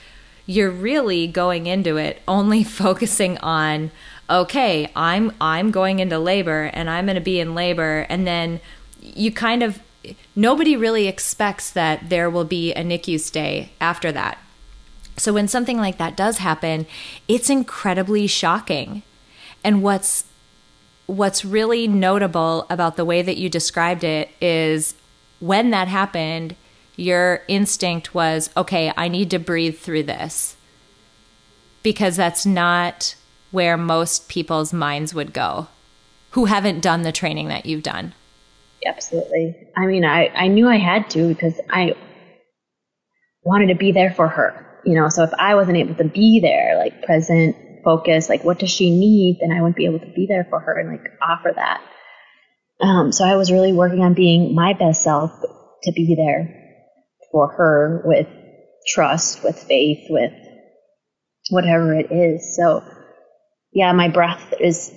[0.45, 3.89] you're really going into it only focusing on
[4.30, 8.05] okay i'm i'm going into labor and i'm going to be in labor.
[8.09, 8.59] And then
[9.01, 9.80] you kind of
[10.35, 14.37] nobody really expects that there will be a NICU stay after that.
[15.17, 16.85] So when something like that does happen,
[17.27, 19.03] it's incredibly shocking.
[19.63, 20.25] And what's
[21.05, 24.93] what's really notable about the way that you described it is
[25.39, 26.55] when that happened,
[26.95, 30.55] your instinct was, okay, I need to breathe through this.
[31.81, 33.15] Because that's not
[33.49, 35.67] where most people's minds would go
[36.31, 38.13] who haven't done the training that you've done.
[38.86, 39.55] Absolutely.
[39.75, 41.93] I mean, I, I knew I had to because I
[43.43, 44.65] wanted to be there for her.
[44.86, 48.59] You know, so if I wasn't able to be there, like present, focus, like what
[48.59, 51.11] does she need, then I wouldn't be able to be there for her and like
[51.21, 51.82] offer that.
[52.80, 55.32] Um, so I was really working on being my best self
[55.84, 56.55] to be there
[57.32, 58.27] for her with
[58.88, 60.32] trust, with faith, with
[61.49, 62.55] whatever it is.
[62.55, 62.84] So
[63.73, 64.91] yeah, my breath is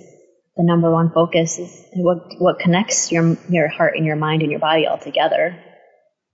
[0.55, 4.51] the number one focus is what what connects your your heart and your mind and
[4.51, 5.57] your body all together.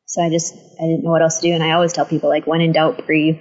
[0.05, 2.30] So I just I didn't know what else to do, and I always tell people
[2.30, 3.39] like when in doubt, breathe,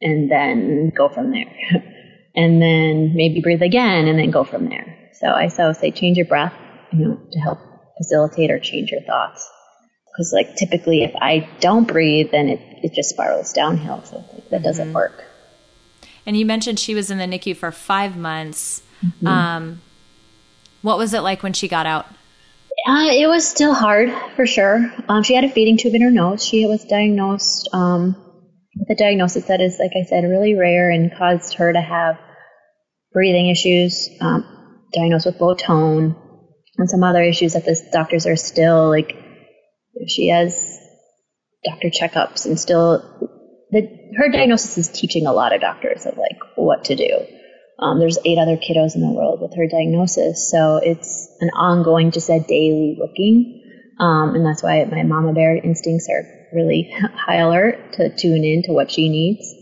[0.00, 1.54] and then go from there,
[2.34, 5.10] and then maybe breathe again, and then go from there.
[5.14, 6.54] So I so say change your breath,
[6.92, 7.58] you know, to help
[7.96, 9.48] facilitate or change your thoughts.
[10.06, 14.02] Because like typically, if I don't breathe, then it it just spirals downhill.
[14.04, 14.94] So that doesn't mm-hmm.
[14.94, 15.24] work.
[16.26, 18.82] And you mentioned she was in the NICU for five months.
[19.02, 19.26] Mm-hmm.
[19.26, 19.80] Um,
[20.82, 22.06] what was it like when she got out?
[22.86, 24.92] Uh, it was still hard for sure.
[25.08, 26.44] Um, she had a feeding tube in her nose.
[26.44, 28.16] She was diagnosed um,
[28.76, 32.18] with a diagnosis that is, like I said, really rare and caused her to have
[33.12, 36.16] breathing issues, um, diagnosed with low tone,
[36.78, 39.16] and some other issues that the doctors are still like.
[40.08, 40.80] She has
[41.64, 43.30] doctor checkups and still
[43.70, 47.26] the her diagnosis is teaching a lot of doctors of like what to do.
[47.78, 52.10] Um, there's eight other kiddos in the world with her diagnosis, so it's an ongoing,
[52.10, 53.62] just a daily looking,
[53.98, 58.62] um, and that's why my mama bear instincts are really high alert to tune in
[58.64, 59.54] to what she needs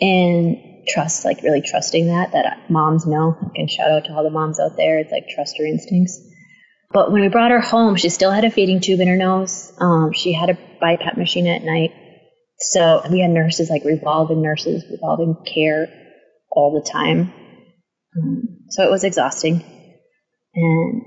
[0.00, 0.56] and
[0.88, 3.36] trust, like really trusting that that moms know.
[3.54, 4.98] Can shout out to all the moms out there.
[4.98, 6.20] It's like trust your instincts.
[6.92, 9.72] But when we brought her home, she still had a feeding tube in her nose.
[9.78, 11.92] Um, she had a BiPAP machine at night.
[12.58, 15.88] So we had nurses, like revolving nurses, revolving care
[16.50, 17.32] all the time.
[18.16, 19.64] Um, so it was exhausting.
[20.54, 21.02] And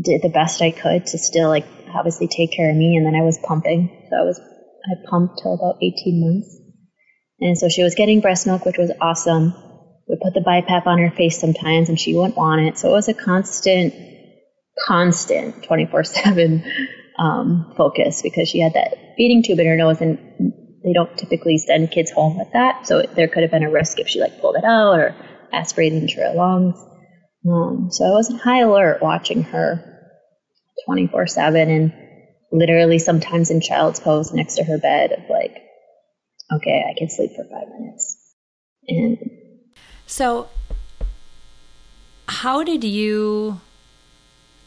[0.00, 2.96] did the best I could to still like obviously take care of me.
[2.96, 4.06] And then I was pumping.
[4.08, 6.56] So I was, I pumped till about 18 months.
[7.40, 9.54] And so she was getting breast milk, which was awesome.
[10.06, 12.78] We put the BiPAP on her face sometimes and she wouldn't want it.
[12.78, 13.94] So it was a constant,
[14.86, 16.64] constant 24 7
[17.18, 20.18] um, focus because she had that feeding tube in her nose and
[20.84, 22.86] they don't typically send kids home with that.
[22.86, 25.14] So there could have been a risk if she like pulled it out or
[25.52, 26.76] aspirated into her lungs.
[27.48, 29.84] Um, so I was in high alert watching her
[30.86, 31.92] 24 7 and
[32.52, 35.56] literally sometimes in child's pose next to her bed of like,
[36.52, 38.16] okay, I can sleep for five minutes.
[38.88, 39.18] And
[40.06, 40.48] so
[42.28, 43.60] how did you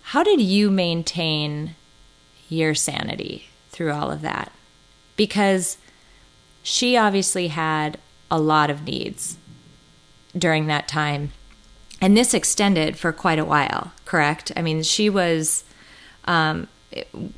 [0.07, 1.75] how did you maintain
[2.49, 4.51] your sanity through all of that?
[5.15, 5.77] Because
[6.63, 7.99] she obviously had
[8.31, 9.37] a lot of needs
[10.35, 11.31] during that time.
[12.01, 14.51] And this extended for quite a while, correct?
[14.55, 15.63] I mean, she was
[16.25, 16.67] um,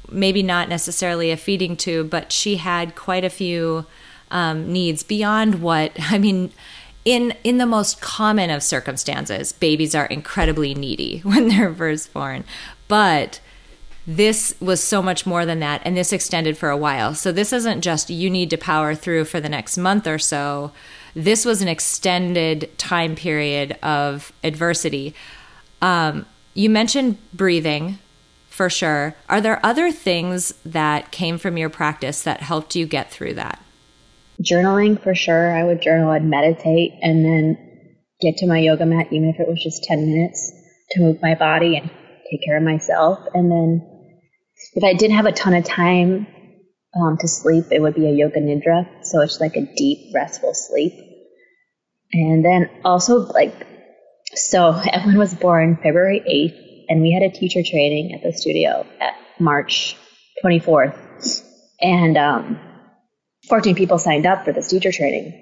[0.09, 3.85] maybe not necessarily a feeding tube, but she had quite a few
[4.31, 6.51] um, needs beyond what, I mean,
[7.03, 12.43] in in the most common of circumstances, babies are incredibly needy when they're first born.
[12.87, 13.39] But
[14.07, 17.15] this was so much more than that and this extended for a while.
[17.15, 20.71] So this isn't just you need to power through for the next month or so.
[21.15, 25.15] This was an extended time period of adversity.
[25.81, 27.97] Um, you mentioned breathing
[28.49, 29.15] for sure.
[29.27, 33.61] Are there other things that came from your practice that helped you get through that?
[34.41, 35.51] Journaling for sure.
[35.51, 36.11] I would journal.
[36.11, 37.57] And meditate and then
[38.21, 40.51] get to my yoga mat even if it was just 10 minutes
[40.91, 41.89] to move my body and
[42.29, 43.19] take care of myself.
[43.33, 43.94] And then
[44.75, 46.27] if I didn't have a ton of time
[46.95, 49.05] um, to sleep, it would be a yoga nidra.
[49.05, 50.93] So it's like a deep, restful sleep.
[52.11, 53.67] And then also, like,
[54.33, 58.85] so Evelyn was born February 8th, and we had a teacher training at the studio
[58.99, 59.95] at March
[60.43, 61.41] 24th.
[61.81, 62.59] And um,
[63.47, 65.41] 14 people signed up for this teacher training.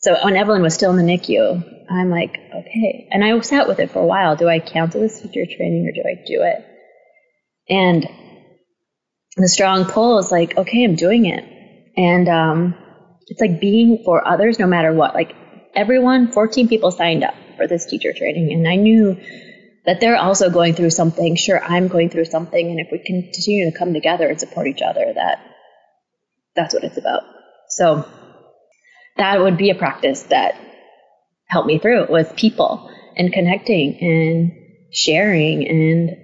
[0.00, 3.08] So when Evelyn was still in the NICU, I'm like, okay.
[3.10, 4.36] And I sat with it for a while.
[4.36, 6.64] Do I cancel this teacher training or do I do it?
[7.70, 8.06] And
[9.36, 11.44] the strong pull is like, okay, I'm doing it.
[11.96, 12.74] And um,
[13.26, 15.14] it's like being for others no matter what.
[15.14, 15.34] Like
[15.74, 18.52] everyone, 14 people signed up for this teacher training.
[18.52, 19.18] And I knew
[19.84, 21.36] that they're also going through something.
[21.36, 22.70] Sure, I'm going through something.
[22.70, 25.38] And if we continue to come together and support each other, that
[26.54, 27.22] that's what it's about.
[27.68, 28.06] So
[29.16, 30.54] that would be a practice that
[31.46, 34.52] helped me through with people and connecting and
[34.92, 36.16] sharing and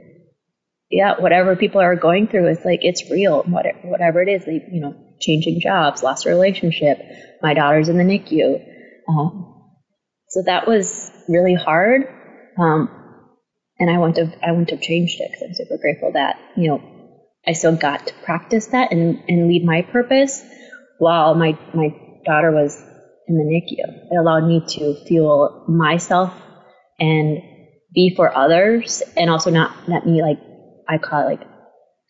[0.90, 3.42] yeah, whatever people are going through is like it's real.
[3.44, 6.98] Whatever it is, you know, changing jobs, lost a relationship.
[7.42, 8.60] My daughter's in the NICU,
[9.08, 9.54] um,
[10.28, 12.08] so that was really hard.
[12.58, 12.88] Um,
[13.78, 16.68] and I wouldn't have I wouldn't have changed it because I'm super grateful that you
[16.68, 16.82] know
[17.46, 20.42] I still got to practice that and and lead my purpose
[20.98, 21.94] while my my
[22.26, 22.76] daughter was
[23.28, 24.10] in the NICU.
[24.10, 26.34] It allowed me to fuel myself
[26.98, 27.38] and
[27.94, 30.38] be for others, and also not let me like
[30.90, 31.48] I call it like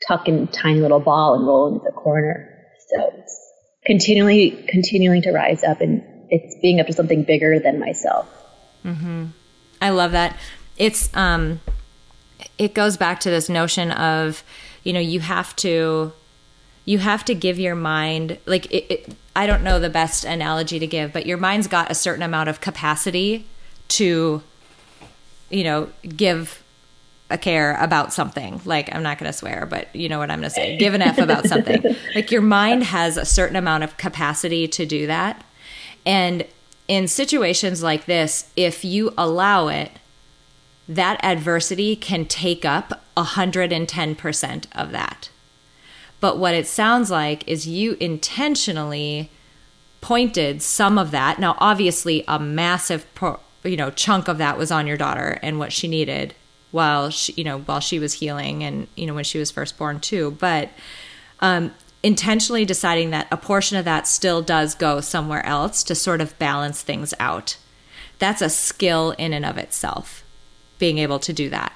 [0.08, 2.48] tuck in tiny little ball and roll into the corner.
[2.88, 3.52] So it's
[3.84, 8.26] continually, continuing to rise up and it's being up to something bigger than myself.
[8.84, 9.26] Mm-hmm.
[9.82, 10.36] I love that.
[10.78, 11.60] It's, um,
[12.56, 14.42] it goes back to this notion of,
[14.82, 16.12] you know, you have to,
[16.86, 20.78] you have to give your mind, like, it, it, I don't know the best analogy
[20.78, 23.46] to give, but your mind's got a certain amount of capacity
[23.88, 24.42] to,
[25.50, 26.62] you know, give
[27.30, 28.60] a care about something.
[28.64, 30.76] Like, I'm not going to swear, but you know what I'm going to say.
[30.76, 31.82] Give an F about something.
[32.14, 35.44] like, your mind has a certain amount of capacity to do that.
[36.04, 36.46] And
[36.88, 39.92] in situations like this, if you allow it,
[40.88, 45.30] that adversity can take up 110% of that.
[46.18, 49.30] But what it sounds like is you intentionally
[50.00, 51.38] pointed some of that.
[51.38, 53.06] Now, obviously, a massive,
[53.62, 56.34] you know, chunk of that was on your daughter and what she needed
[56.70, 59.76] while she, you know, while she was healing and, you know, when she was first
[59.78, 60.36] born too.
[60.38, 60.70] But
[61.40, 66.20] um, intentionally deciding that a portion of that still does go somewhere else to sort
[66.20, 67.56] of balance things out.
[68.18, 70.24] That's a skill in and of itself,
[70.78, 71.72] being able to do that.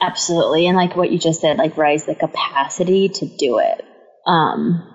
[0.00, 0.66] Absolutely.
[0.66, 3.84] And like what you just said, like rise the capacity to do it.
[4.26, 4.86] Um,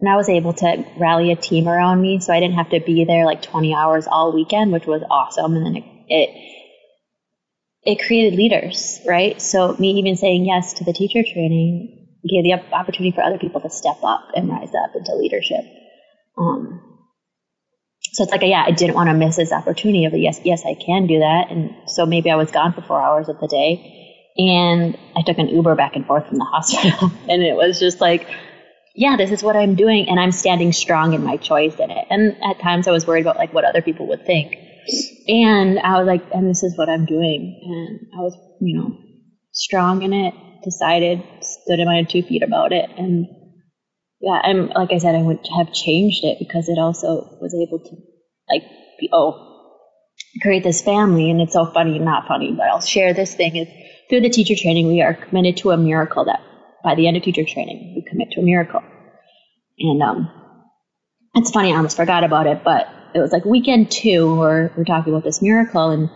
[0.00, 2.80] and I was able to rally a team around me, so I didn't have to
[2.80, 5.54] be there like 20 hours all weekend, which was awesome.
[5.54, 6.51] And then it, it
[7.84, 9.40] it created leaders, right?
[9.42, 13.60] So me even saying yes to the teacher training gave the opportunity for other people
[13.62, 15.64] to step up and rise up into leadership.
[16.38, 16.80] Um,
[18.12, 20.74] so it's like, yeah, I didn't want to miss this opportunity of yes, yes, I
[20.74, 21.50] can do that.
[21.50, 23.80] And so maybe I was gone for four hours of the day
[24.38, 27.12] And I took an Uber back and forth from the hospital.
[27.28, 28.28] and it was just like,
[28.94, 30.08] yeah, this is what I'm doing.
[30.08, 32.06] And I'm standing strong in my choice in it.
[32.10, 34.56] And at times I was worried about like what other people would think.
[35.28, 37.60] And I was like, and this is what I'm doing.
[37.62, 38.98] And I was, you know,
[39.52, 42.88] strong in it, decided, stood in my two feet about it.
[42.96, 43.26] And
[44.20, 47.78] yeah, I'm, like I said, I would have changed it because it also was able
[47.78, 47.96] to
[48.50, 48.62] like
[48.98, 49.48] be, oh,
[50.40, 51.30] create this family.
[51.30, 53.68] And it's so funny, not funny, but I'll share this thing is
[54.08, 56.40] through the teacher training, we are committed to a miracle that
[56.84, 58.82] by the end of teacher training, we commit to a miracle.
[59.78, 60.30] And um,
[61.34, 64.84] it's funny, I almost forgot about it, but it was like weekend two where we're
[64.84, 65.90] talking about this miracle.
[65.90, 66.10] And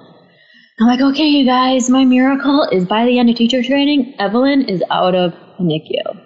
[0.80, 4.68] I'm like, okay, you guys, my miracle is by the end of teacher training, Evelyn
[4.68, 6.22] is out of the NICU.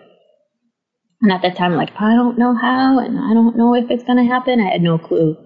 [1.22, 3.90] And at that time, I'm like, I don't know how, and I don't know if
[3.90, 4.60] it's going to happen.
[4.60, 5.36] I had no clue.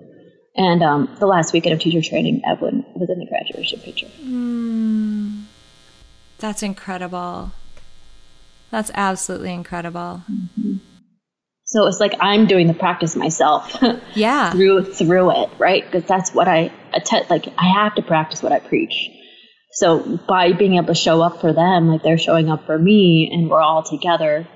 [0.57, 4.07] And um, the last weekend of teacher training, Evelyn was in the graduation picture.
[4.23, 5.45] Mm,
[6.39, 7.51] that's incredible.
[8.71, 10.23] That's absolutely incredible.
[10.31, 10.77] Mm-hmm.
[11.75, 13.77] So it's like I'm doing the practice myself.
[14.15, 14.53] Yeah.
[14.53, 15.85] through through it, right?
[15.85, 17.29] Because that's what I attend.
[17.29, 19.11] Like I have to practice what I preach.
[19.73, 23.29] So by being able to show up for them, like they're showing up for me,
[23.33, 24.47] and we're all together,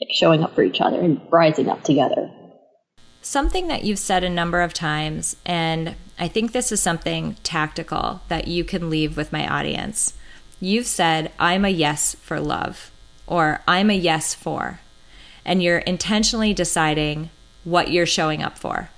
[0.00, 2.30] like showing up for each other and rising up together.
[3.20, 8.20] Something that you've said a number of times, and I think this is something tactical
[8.28, 10.14] that you can leave with my audience.
[10.60, 12.92] You've said, I'm a yes for love,
[13.26, 14.78] or I'm a yes for,
[15.44, 17.30] and you're intentionally deciding
[17.64, 18.90] what you're showing up for.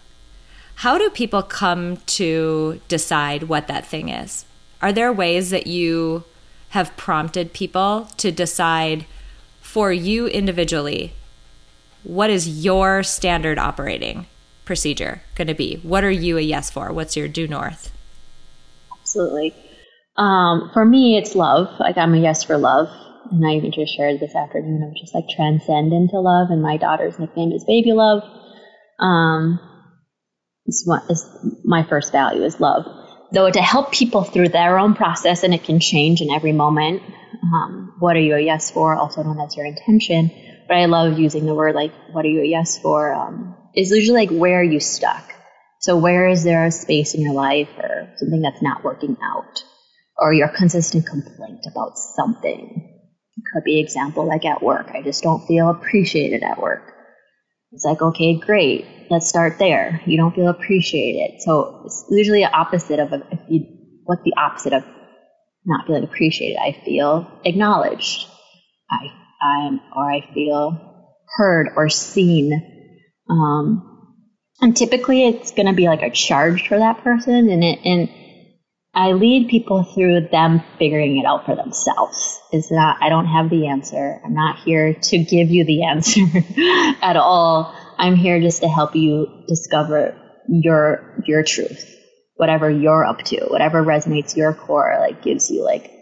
[0.76, 4.44] How do people come to decide what that thing is?
[4.82, 6.24] Are there ways that you
[6.70, 9.06] have prompted people to decide
[9.60, 11.14] for you individually
[12.02, 14.26] what is your standard operating
[14.64, 15.76] procedure going to be?
[15.82, 16.92] What are you a yes for?
[16.92, 17.92] What's your due north?
[19.00, 19.54] Absolutely.
[20.16, 21.68] Um, for me, it's love.
[21.80, 22.88] Like I'm a yes for love.
[23.30, 26.50] And I even just shared this afternoon of just like transcend into love.
[26.50, 28.22] And my daughter's nickname is Baby Love.
[28.98, 29.60] Um,
[30.66, 30.88] it's,
[31.64, 32.84] my first value is love.
[33.32, 37.02] Though to help people through their own process, and it can change in every moment.
[37.42, 38.94] Um, what are you a yes for?
[38.94, 40.30] Also known as your intention
[40.68, 43.12] but I love using the word like, what are you a yes for?
[43.12, 45.32] Um, is usually like, where are you stuck?
[45.80, 49.62] So where is there a space in your life or something that's not working out?
[50.18, 52.95] Or your consistent complaint about something?
[53.52, 54.90] Could be example like at work.
[54.94, 56.92] I just don't feel appreciated at work.
[57.72, 58.86] It's like, okay, great.
[59.10, 60.00] Let's start there.
[60.06, 61.42] You don't feel appreciated.
[61.42, 63.66] So it's usually the opposite of if you,
[64.04, 64.84] what's the opposite of
[65.64, 66.56] not feeling appreciated?
[66.58, 68.26] I feel acknowledged.
[68.90, 69.12] I
[69.42, 72.52] I'm, or I feel heard or seen.
[73.28, 74.14] Um,
[74.60, 77.50] and typically it's going to be like a charge for that person.
[77.50, 78.08] And it, and
[78.96, 82.40] I lead people through them figuring it out for themselves.
[82.50, 84.18] Is not, I don't have the answer.
[84.24, 86.22] I'm not here to give you the answer
[87.02, 87.74] at all.
[87.98, 90.16] I'm here just to help you discover
[90.48, 91.84] your, your truth,
[92.36, 95.92] whatever you're up to, whatever resonates your core, like gives you like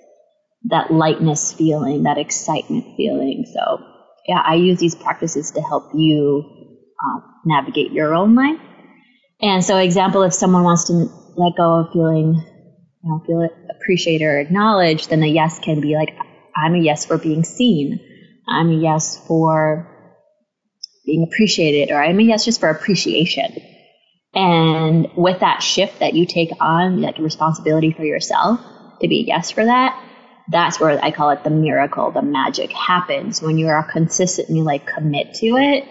[0.70, 3.44] that lightness feeling, that excitement feeling.
[3.52, 3.84] So,
[4.28, 6.44] yeah, I use these practices to help you
[7.04, 8.60] um, navigate your own life.
[9.40, 12.40] And so, example, if someone wants to let go of feeling,
[13.04, 16.16] you know, feel appreciated or acknowledged, then the yes can be like,
[16.56, 18.00] I'm a yes for being seen.
[18.48, 19.90] I'm a yes for
[21.04, 23.56] being appreciated, or I'm a yes just for appreciation.
[24.34, 28.60] And with that shift that you take on, like responsibility for yourself
[29.00, 30.00] to be a yes for that,
[30.50, 34.86] that's where I call it the miracle, the magic happens when you are consistently like
[34.86, 35.84] commit to it,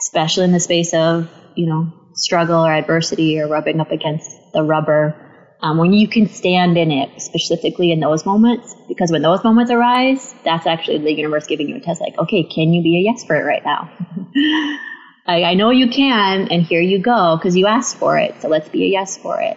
[0.00, 4.62] especially in the space of, you know, struggle or adversity or rubbing up against the
[4.62, 5.29] rubber.
[5.62, 9.70] Um, when you can stand in it specifically in those moments, because when those moments
[9.70, 13.00] arise, that's actually the universe giving you a test like, okay, can you be a
[13.00, 13.90] yes for it right now?
[15.26, 18.40] I, I know you can, and here you go, because you asked for it.
[18.40, 19.56] So let's be a yes for it.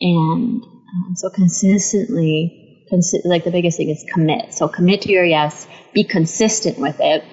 [0.00, 4.54] And um, so consistently consi- like the biggest thing is commit.
[4.54, 7.24] So commit to your yes, be consistent with it,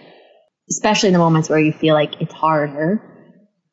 [0.69, 2.99] especially in the moments where you feel like it's harder.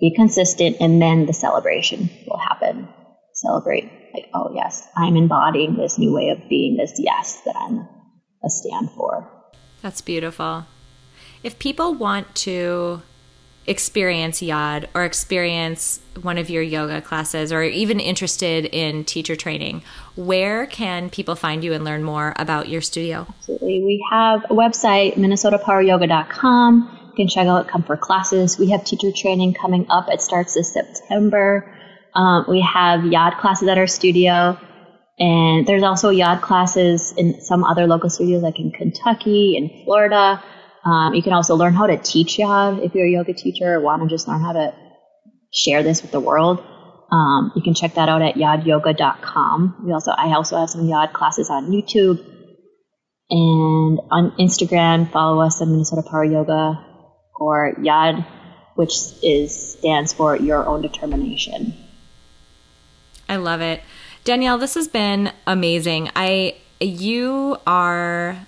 [0.01, 2.89] Be consistent, and then the celebration will happen.
[3.33, 7.89] Celebrate, like, oh, yes, I'm embodying this new way of being, this yes that I'm
[8.45, 9.29] a stand for.
[9.83, 10.67] That's beautiful.
[11.43, 13.03] If people want to
[13.67, 19.83] experience YOD or experience one of your yoga classes or even interested in teacher training,
[20.17, 23.27] where can people find you and learn more about your studio?
[23.39, 23.83] Absolutely.
[23.83, 27.01] We have a website, minnesotapoweryoga.com.
[27.09, 28.59] You can check out come for classes.
[28.59, 30.09] We have teacher training coming up.
[30.09, 31.71] It starts this September.
[32.15, 34.59] Um, we have YOD classes at our studio.
[35.19, 40.43] And there's also yod classes in some other local studios, like in Kentucky and Florida.
[40.85, 43.81] Um, you can also learn how to teach yod if you're a yoga teacher or
[43.81, 44.75] want to just learn how to
[45.53, 46.63] share this with the world.
[47.13, 49.85] Um, you can check that out at yodyoga.com.
[49.87, 52.19] We also, I also have some yod classes on YouTube
[53.31, 55.11] and on Instagram.
[55.13, 56.85] Follow us at Minnesota Power Yoga
[57.39, 58.27] or Yod,
[58.75, 61.84] which is stands for Your Own Determination.
[63.29, 63.83] I love it.
[64.25, 66.11] Danielle, this has been amazing.
[66.17, 68.47] I you are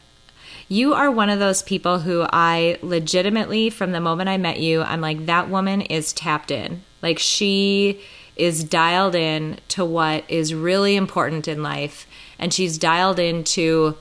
[0.69, 4.83] you are one of those people who I legitimately from the moment I met you,
[4.83, 6.83] I'm like that woman is tapped in.
[7.03, 8.01] Like she
[8.37, 12.07] is dialed in to what is really important in life
[12.39, 13.97] and she's dialed into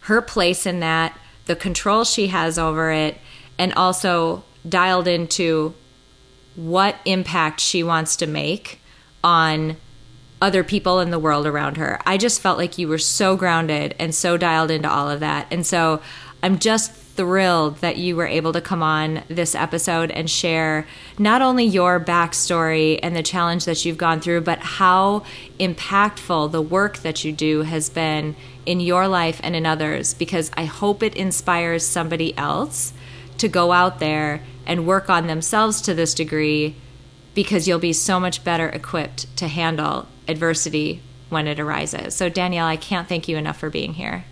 [0.00, 3.18] her place in that, the control she has over it
[3.58, 5.74] and also dialed into
[6.56, 8.81] what impact she wants to make
[9.22, 9.76] on
[10.40, 12.00] other people in the world around her.
[12.04, 15.46] I just felt like you were so grounded and so dialed into all of that.
[15.52, 16.02] And so
[16.42, 20.86] I'm just thrilled that you were able to come on this episode and share
[21.18, 25.22] not only your backstory and the challenge that you've gone through, but how
[25.60, 30.14] impactful the work that you do has been in your life and in others.
[30.14, 32.92] Because I hope it inspires somebody else
[33.38, 36.76] to go out there and work on themselves to this degree
[37.34, 42.14] because you'll be so much better equipped to handle adversity when it arises.
[42.14, 44.24] So, Danielle, I can't thank you enough for being here.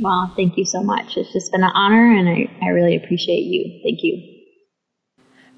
[0.00, 1.16] Well, thank you so much.
[1.16, 3.80] It's just been an honor, and I, I really appreciate you.
[3.82, 4.34] Thank you.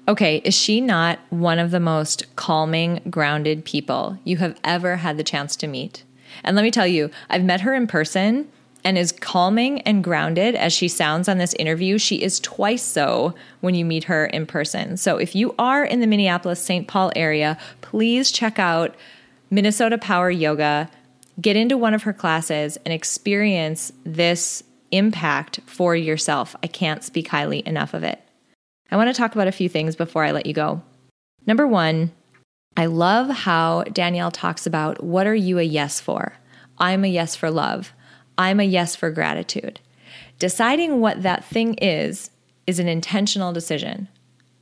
[0.07, 5.17] Okay, is she not one of the most calming, grounded people you have ever had
[5.17, 6.03] the chance to meet?
[6.43, 8.47] And let me tell you, I've met her in person,
[8.83, 13.35] and is calming and grounded as she sounds on this interview, she is twice so
[13.61, 14.97] when you meet her in person.
[14.97, 16.87] So if you are in the Minneapolis St.
[16.87, 18.95] Paul area, please check out
[19.49, 20.89] Minnesota Power Yoga,
[21.39, 26.55] get into one of her classes, and experience this impact for yourself.
[26.63, 28.21] I can't speak highly enough of it.
[28.89, 30.81] I want to talk about a few things before I let you go.
[31.45, 32.11] Number one,
[32.75, 36.33] I love how Danielle talks about what are you a yes for?
[36.77, 37.91] I'm a yes for love.
[38.37, 39.79] I'm a yes for gratitude.
[40.39, 42.29] Deciding what that thing is
[42.65, 44.07] is an intentional decision.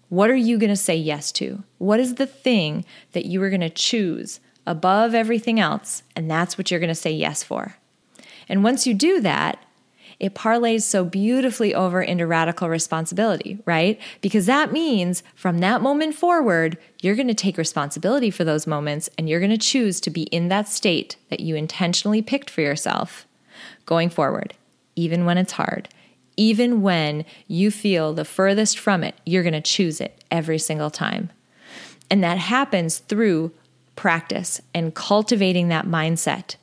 [0.09, 1.63] What are you going to say yes to?
[1.77, 6.57] What is the thing that you are going to choose above everything else, and that's
[6.57, 7.75] what you're going to say yes for.
[8.47, 9.59] And once you do that,
[10.17, 13.99] it parlays so beautifully over into radical responsibility, right?
[14.21, 19.09] Because that means from that moment forward, you're going to take responsibility for those moments
[19.17, 22.61] and you're going to choose to be in that state that you intentionally picked for
[22.61, 23.27] yourself
[23.85, 24.53] going forward,
[24.95, 25.89] even when it's hard.
[26.37, 30.89] Even when you feel the furthest from it, you're going to choose it every single
[30.89, 31.31] time.
[32.09, 33.51] And that happens through
[33.95, 36.55] practice and cultivating that mindset.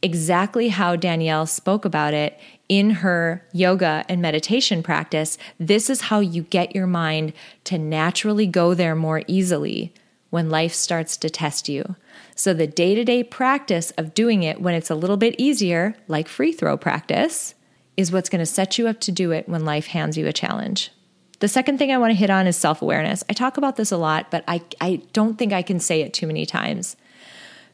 [0.00, 6.20] Exactly how Danielle spoke about it in her yoga and meditation practice, this is how
[6.20, 7.32] you get your mind
[7.64, 9.92] to naturally go there more easily
[10.30, 11.96] when life starts to test you.
[12.38, 15.96] So, the day to day practice of doing it when it's a little bit easier,
[16.06, 17.56] like free throw practice,
[17.96, 20.32] is what's going to set you up to do it when life hands you a
[20.32, 20.92] challenge.
[21.40, 23.24] The second thing I want to hit on is self awareness.
[23.28, 26.14] I talk about this a lot, but I, I don't think I can say it
[26.14, 26.96] too many times.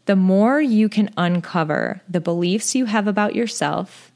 [0.06, 4.12] The more you can uncover the beliefs you have about yourself,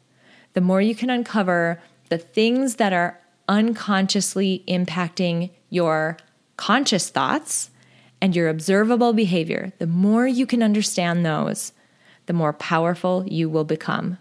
[0.55, 1.79] the more you can uncover
[2.09, 6.17] the things that are unconsciously impacting your
[6.57, 7.69] conscious thoughts
[8.21, 11.73] and your observable behavior, the more you can understand those,
[12.27, 14.19] the more powerful you will become.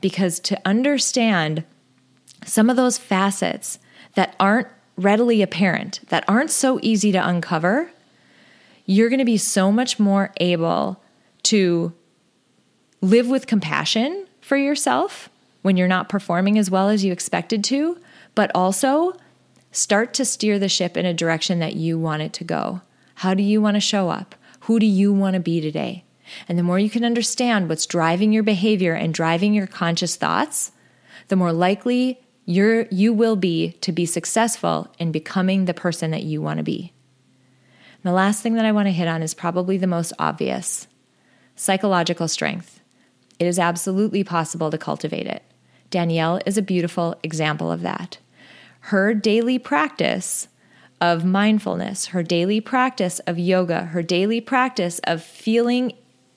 [0.00, 1.64] Because to understand
[2.44, 3.78] some of those facets,
[4.14, 7.90] that aren't readily apparent, that aren't so easy to uncover,
[8.86, 11.00] you're going to be so much more able
[11.44, 11.92] to
[13.00, 15.30] live with compassion for yourself
[15.62, 17.98] when you're not performing as well as you expected to,
[18.34, 19.14] but also
[19.72, 22.80] start to steer the ship in a direction that you want it to go.
[23.20, 24.34] How do you want to show up?
[24.60, 26.06] Who do you want to be today?
[26.48, 30.72] And the more you can understand what's driving your behavior and driving your conscious thoughts,
[31.28, 36.22] the more likely you're, you will be to be successful in becoming the person that
[36.22, 36.94] you want to be.
[38.02, 40.86] And the last thing that I want to hit on is probably the most obvious
[41.56, 42.80] psychological strength.
[43.38, 45.42] It is absolutely possible to cultivate it.
[45.90, 48.16] Danielle is a beautiful example of that.
[48.84, 50.48] Her daily practice
[51.00, 55.92] of mindfulness, her daily practice of yoga, her daily practice of feeling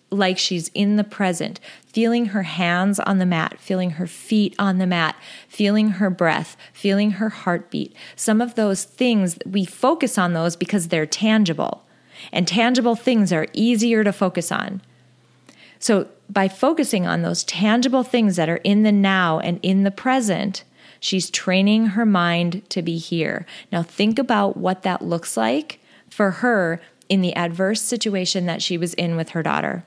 [0.10, 4.78] like she's in the present, feeling her hands on the mat, feeling her feet on
[4.78, 5.16] the mat,
[5.48, 7.96] feeling her breath, feeling her heartbeat.
[8.16, 11.84] Some of those things, we focus on those because they're tangible,
[12.32, 14.82] and tangible things are easier to focus on.
[15.80, 19.92] So, by focusing on those tangible things that are in the now and in the
[19.92, 20.64] present,
[21.04, 23.46] she's training her mind to be here.
[23.74, 28.78] Now, think about what that looks like for her in the adverse situation that she
[28.78, 29.84] was in with her daughter.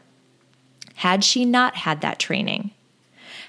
[0.96, 2.70] Had she not had that training,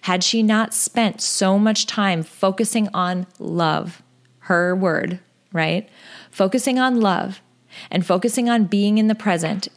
[0.03, 4.01] had she not spent so much time focusing on love,
[4.39, 5.19] her word,
[5.51, 5.89] right?
[6.31, 7.41] Focusing on love
[7.91, 9.67] and focusing on being in the present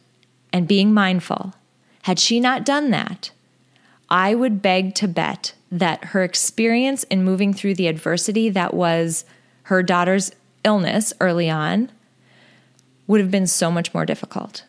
[0.53, 1.53] and being mindful,
[2.03, 3.31] had she not done that,
[4.09, 9.23] I would beg to bet that her experience in moving through the adversity that was
[9.63, 10.31] her daughter's
[10.63, 11.89] illness early on
[13.07, 14.65] would have been so much more difficult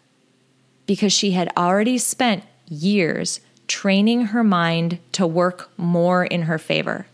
[0.87, 7.07] because she had already spent years training her mind to work more in her favor.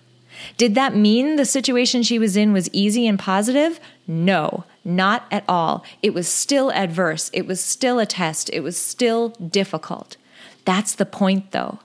[0.57, 3.81] Did that mean the situation she was in was easy and positive?
[4.07, 5.85] No, not at all.
[6.03, 7.31] It was still adverse.
[7.33, 8.49] It was still a test.
[8.53, 10.17] It was still difficult.
[10.65, 11.81] That's the point, though.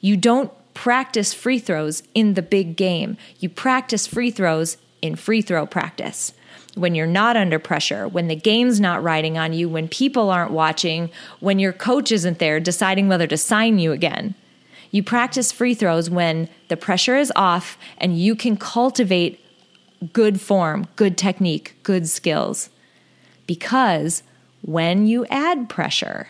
[0.00, 5.42] You don't practice free throws in the big game, you practice free throws in free
[5.42, 6.32] throw practice.
[6.76, 10.52] When you're not under pressure, when the game's not riding on you, when people aren't
[10.52, 11.10] watching,
[11.40, 14.36] when your coach isn't there deciding whether to sign you again.
[14.92, 19.40] You practice free throws when the pressure is off and you can cultivate
[20.12, 22.70] good form, good technique, good skills.
[23.48, 24.22] Because
[24.62, 26.28] when you add pressure,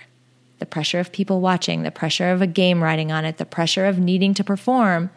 [0.59, 3.87] the pressure of people watching, the pressure of a game riding on it, the pressure
[3.87, 5.11] of needing to perform,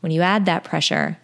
[0.00, 1.18] when you add that pressure,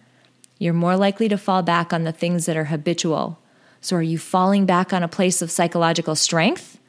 [0.59, 3.39] you're more likely to fall back on the things that are habitual.
[3.81, 6.79] So, are you falling back on a place of psychological strength?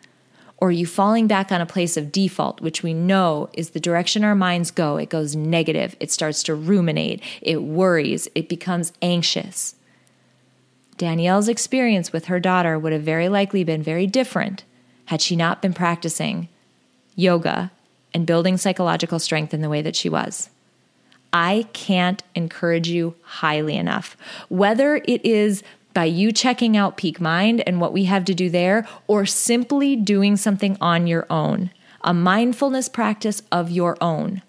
[0.59, 3.81] Or are you falling back on a place of default, which we know is the
[3.81, 4.97] direction our minds go?
[4.97, 5.95] It goes negative.
[6.01, 7.23] It starts to ruminate.
[7.43, 8.27] It worries.
[8.35, 9.75] It becomes anxious.
[10.97, 14.65] Danielle's experience with her daughter would have very likely been very different
[15.07, 16.49] had she not been practicing
[17.17, 17.73] yoga
[18.15, 20.51] and building psychological strength in the way that she was.
[21.33, 24.17] I can't encourage you highly enough.
[24.49, 25.63] Whether it is
[25.93, 29.97] by you checking out Peak Mind and what we have to do there, or simply
[29.97, 31.71] doing something on your own,
[32.03, 34.43] a mindfulness practice of your own.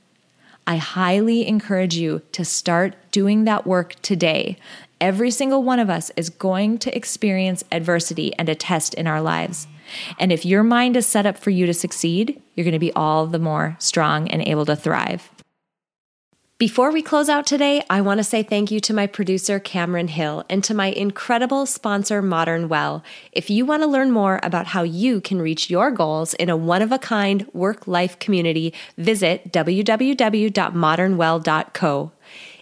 [0.67, 4.57] I highly encourage you to start doing that work today.
[4.99, 9.21] Every single one of us is going to experience adversity and a test in our
[9.21, 9.67] lives.
[10.19, 12.93] And if your mind is set up for you to succeed, you're going to be
[12.93, 15.29] all the more strong and able to thrive.
[16.59, 20.07] Before we close out today, I want to say thank you to my producer, Cameron
[20.07, 23.03] Hill, and to my incredible sponsor, Modern Well.
[23.31, 26.57] If you want to learn more about how you can reach your goals in a
[26.57, 32.11] one of a kind work life community, visit www.modernwell.co.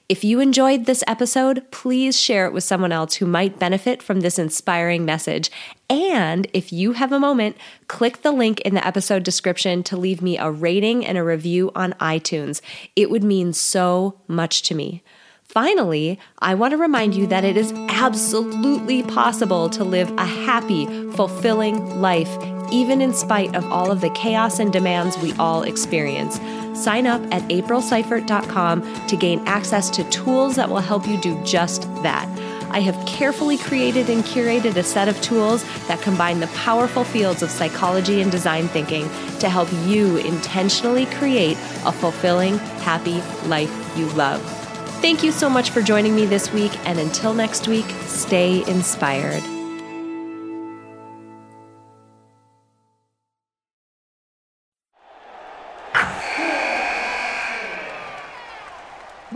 [0.07, 4.19] If you enjoyed this episode, please share it with someone else who might benefit from
[4.19, 5.49] this inspiring message.
[5.89, 7.57] And if you have a moment,
[7.87, 11.71] click the link in the episode description to leave me a rating and a review
[11.75, 12.61] on iTunes.
[12.95, 15.03] It would mean so much to me.
[15.43, 20.85] Finally, I want to remind you that it is absolutely possible to live a happy,
[21.11, 22.35] fulfilling life,
[22.73, 26.41] even in spite of all of the chaos and demands we all experience.
[26.77, 31.83] Sign up at aprilseifert.com to gain access to tools that will help you do just
[32.03, 32.27] that.
[32.71, 37.41] I have carefully created and curated a set of tools that combine the powerful fields
[37.41, 39.09] of psychology and design thinking
[39.39, 44.41] to help you intentionally create a fulfilling, happy life you love.
[45.01, 49.43] Thank you so much for joining me this week, and until next week, stay inspired.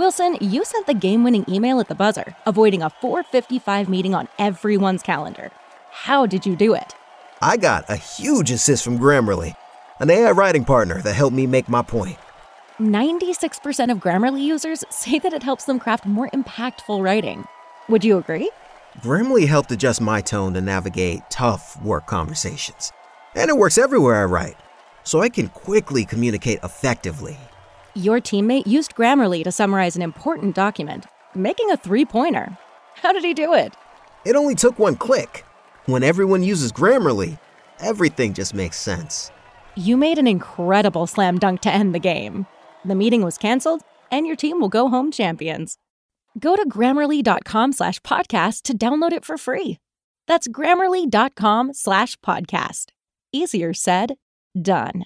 [0.09, 4.27] Wilson, you sent the game winning email at the buzzer, avoiding a 455 meeting on
[4.39, 5.51] everyone's calendar.
[5.91, 6.95] How did you do it?
[7.43, 9.55] I got a huge assist from Grammarly,
[9.99, 12.17] an AI writing partner that helped me make my point.
[12.79, 17.45] 96% of Grammarly users say that it helps them craft more impactful writing.
[17.87, 18.49] Would you agree?
[19.01, 22.91] Grammarly helped adjust my tone to navigate tough work conversations.
[23.35, 24.57] And it works everywhere I write,
[25.03, 27.37] so I can quickly communicate effectively
[27.95, 32.57] your teammate used Grammarly to summarize an important document, making a three pointer.
[32.95, 33.73] How did he do it?
[34.25, 35.45] It only took one click.
[35.85, 37.39] When everyone uses Grammarly,
[37.79, 39.31] everything just makes sense.
[39.75, 42.45] You made an incredible slam dunk to end the game.
[42.85, 43.81] The meeting was canceled,
[44.11, 45.77] and your team will go home champions.
[46.37, 49.77] Go to grammarly.com slash podcast to download it for free.
[50.27, 52.87] That's grammarly.com slash podcast.
[53.31, 54.15] Easier said,
[54.59, 55.05] done.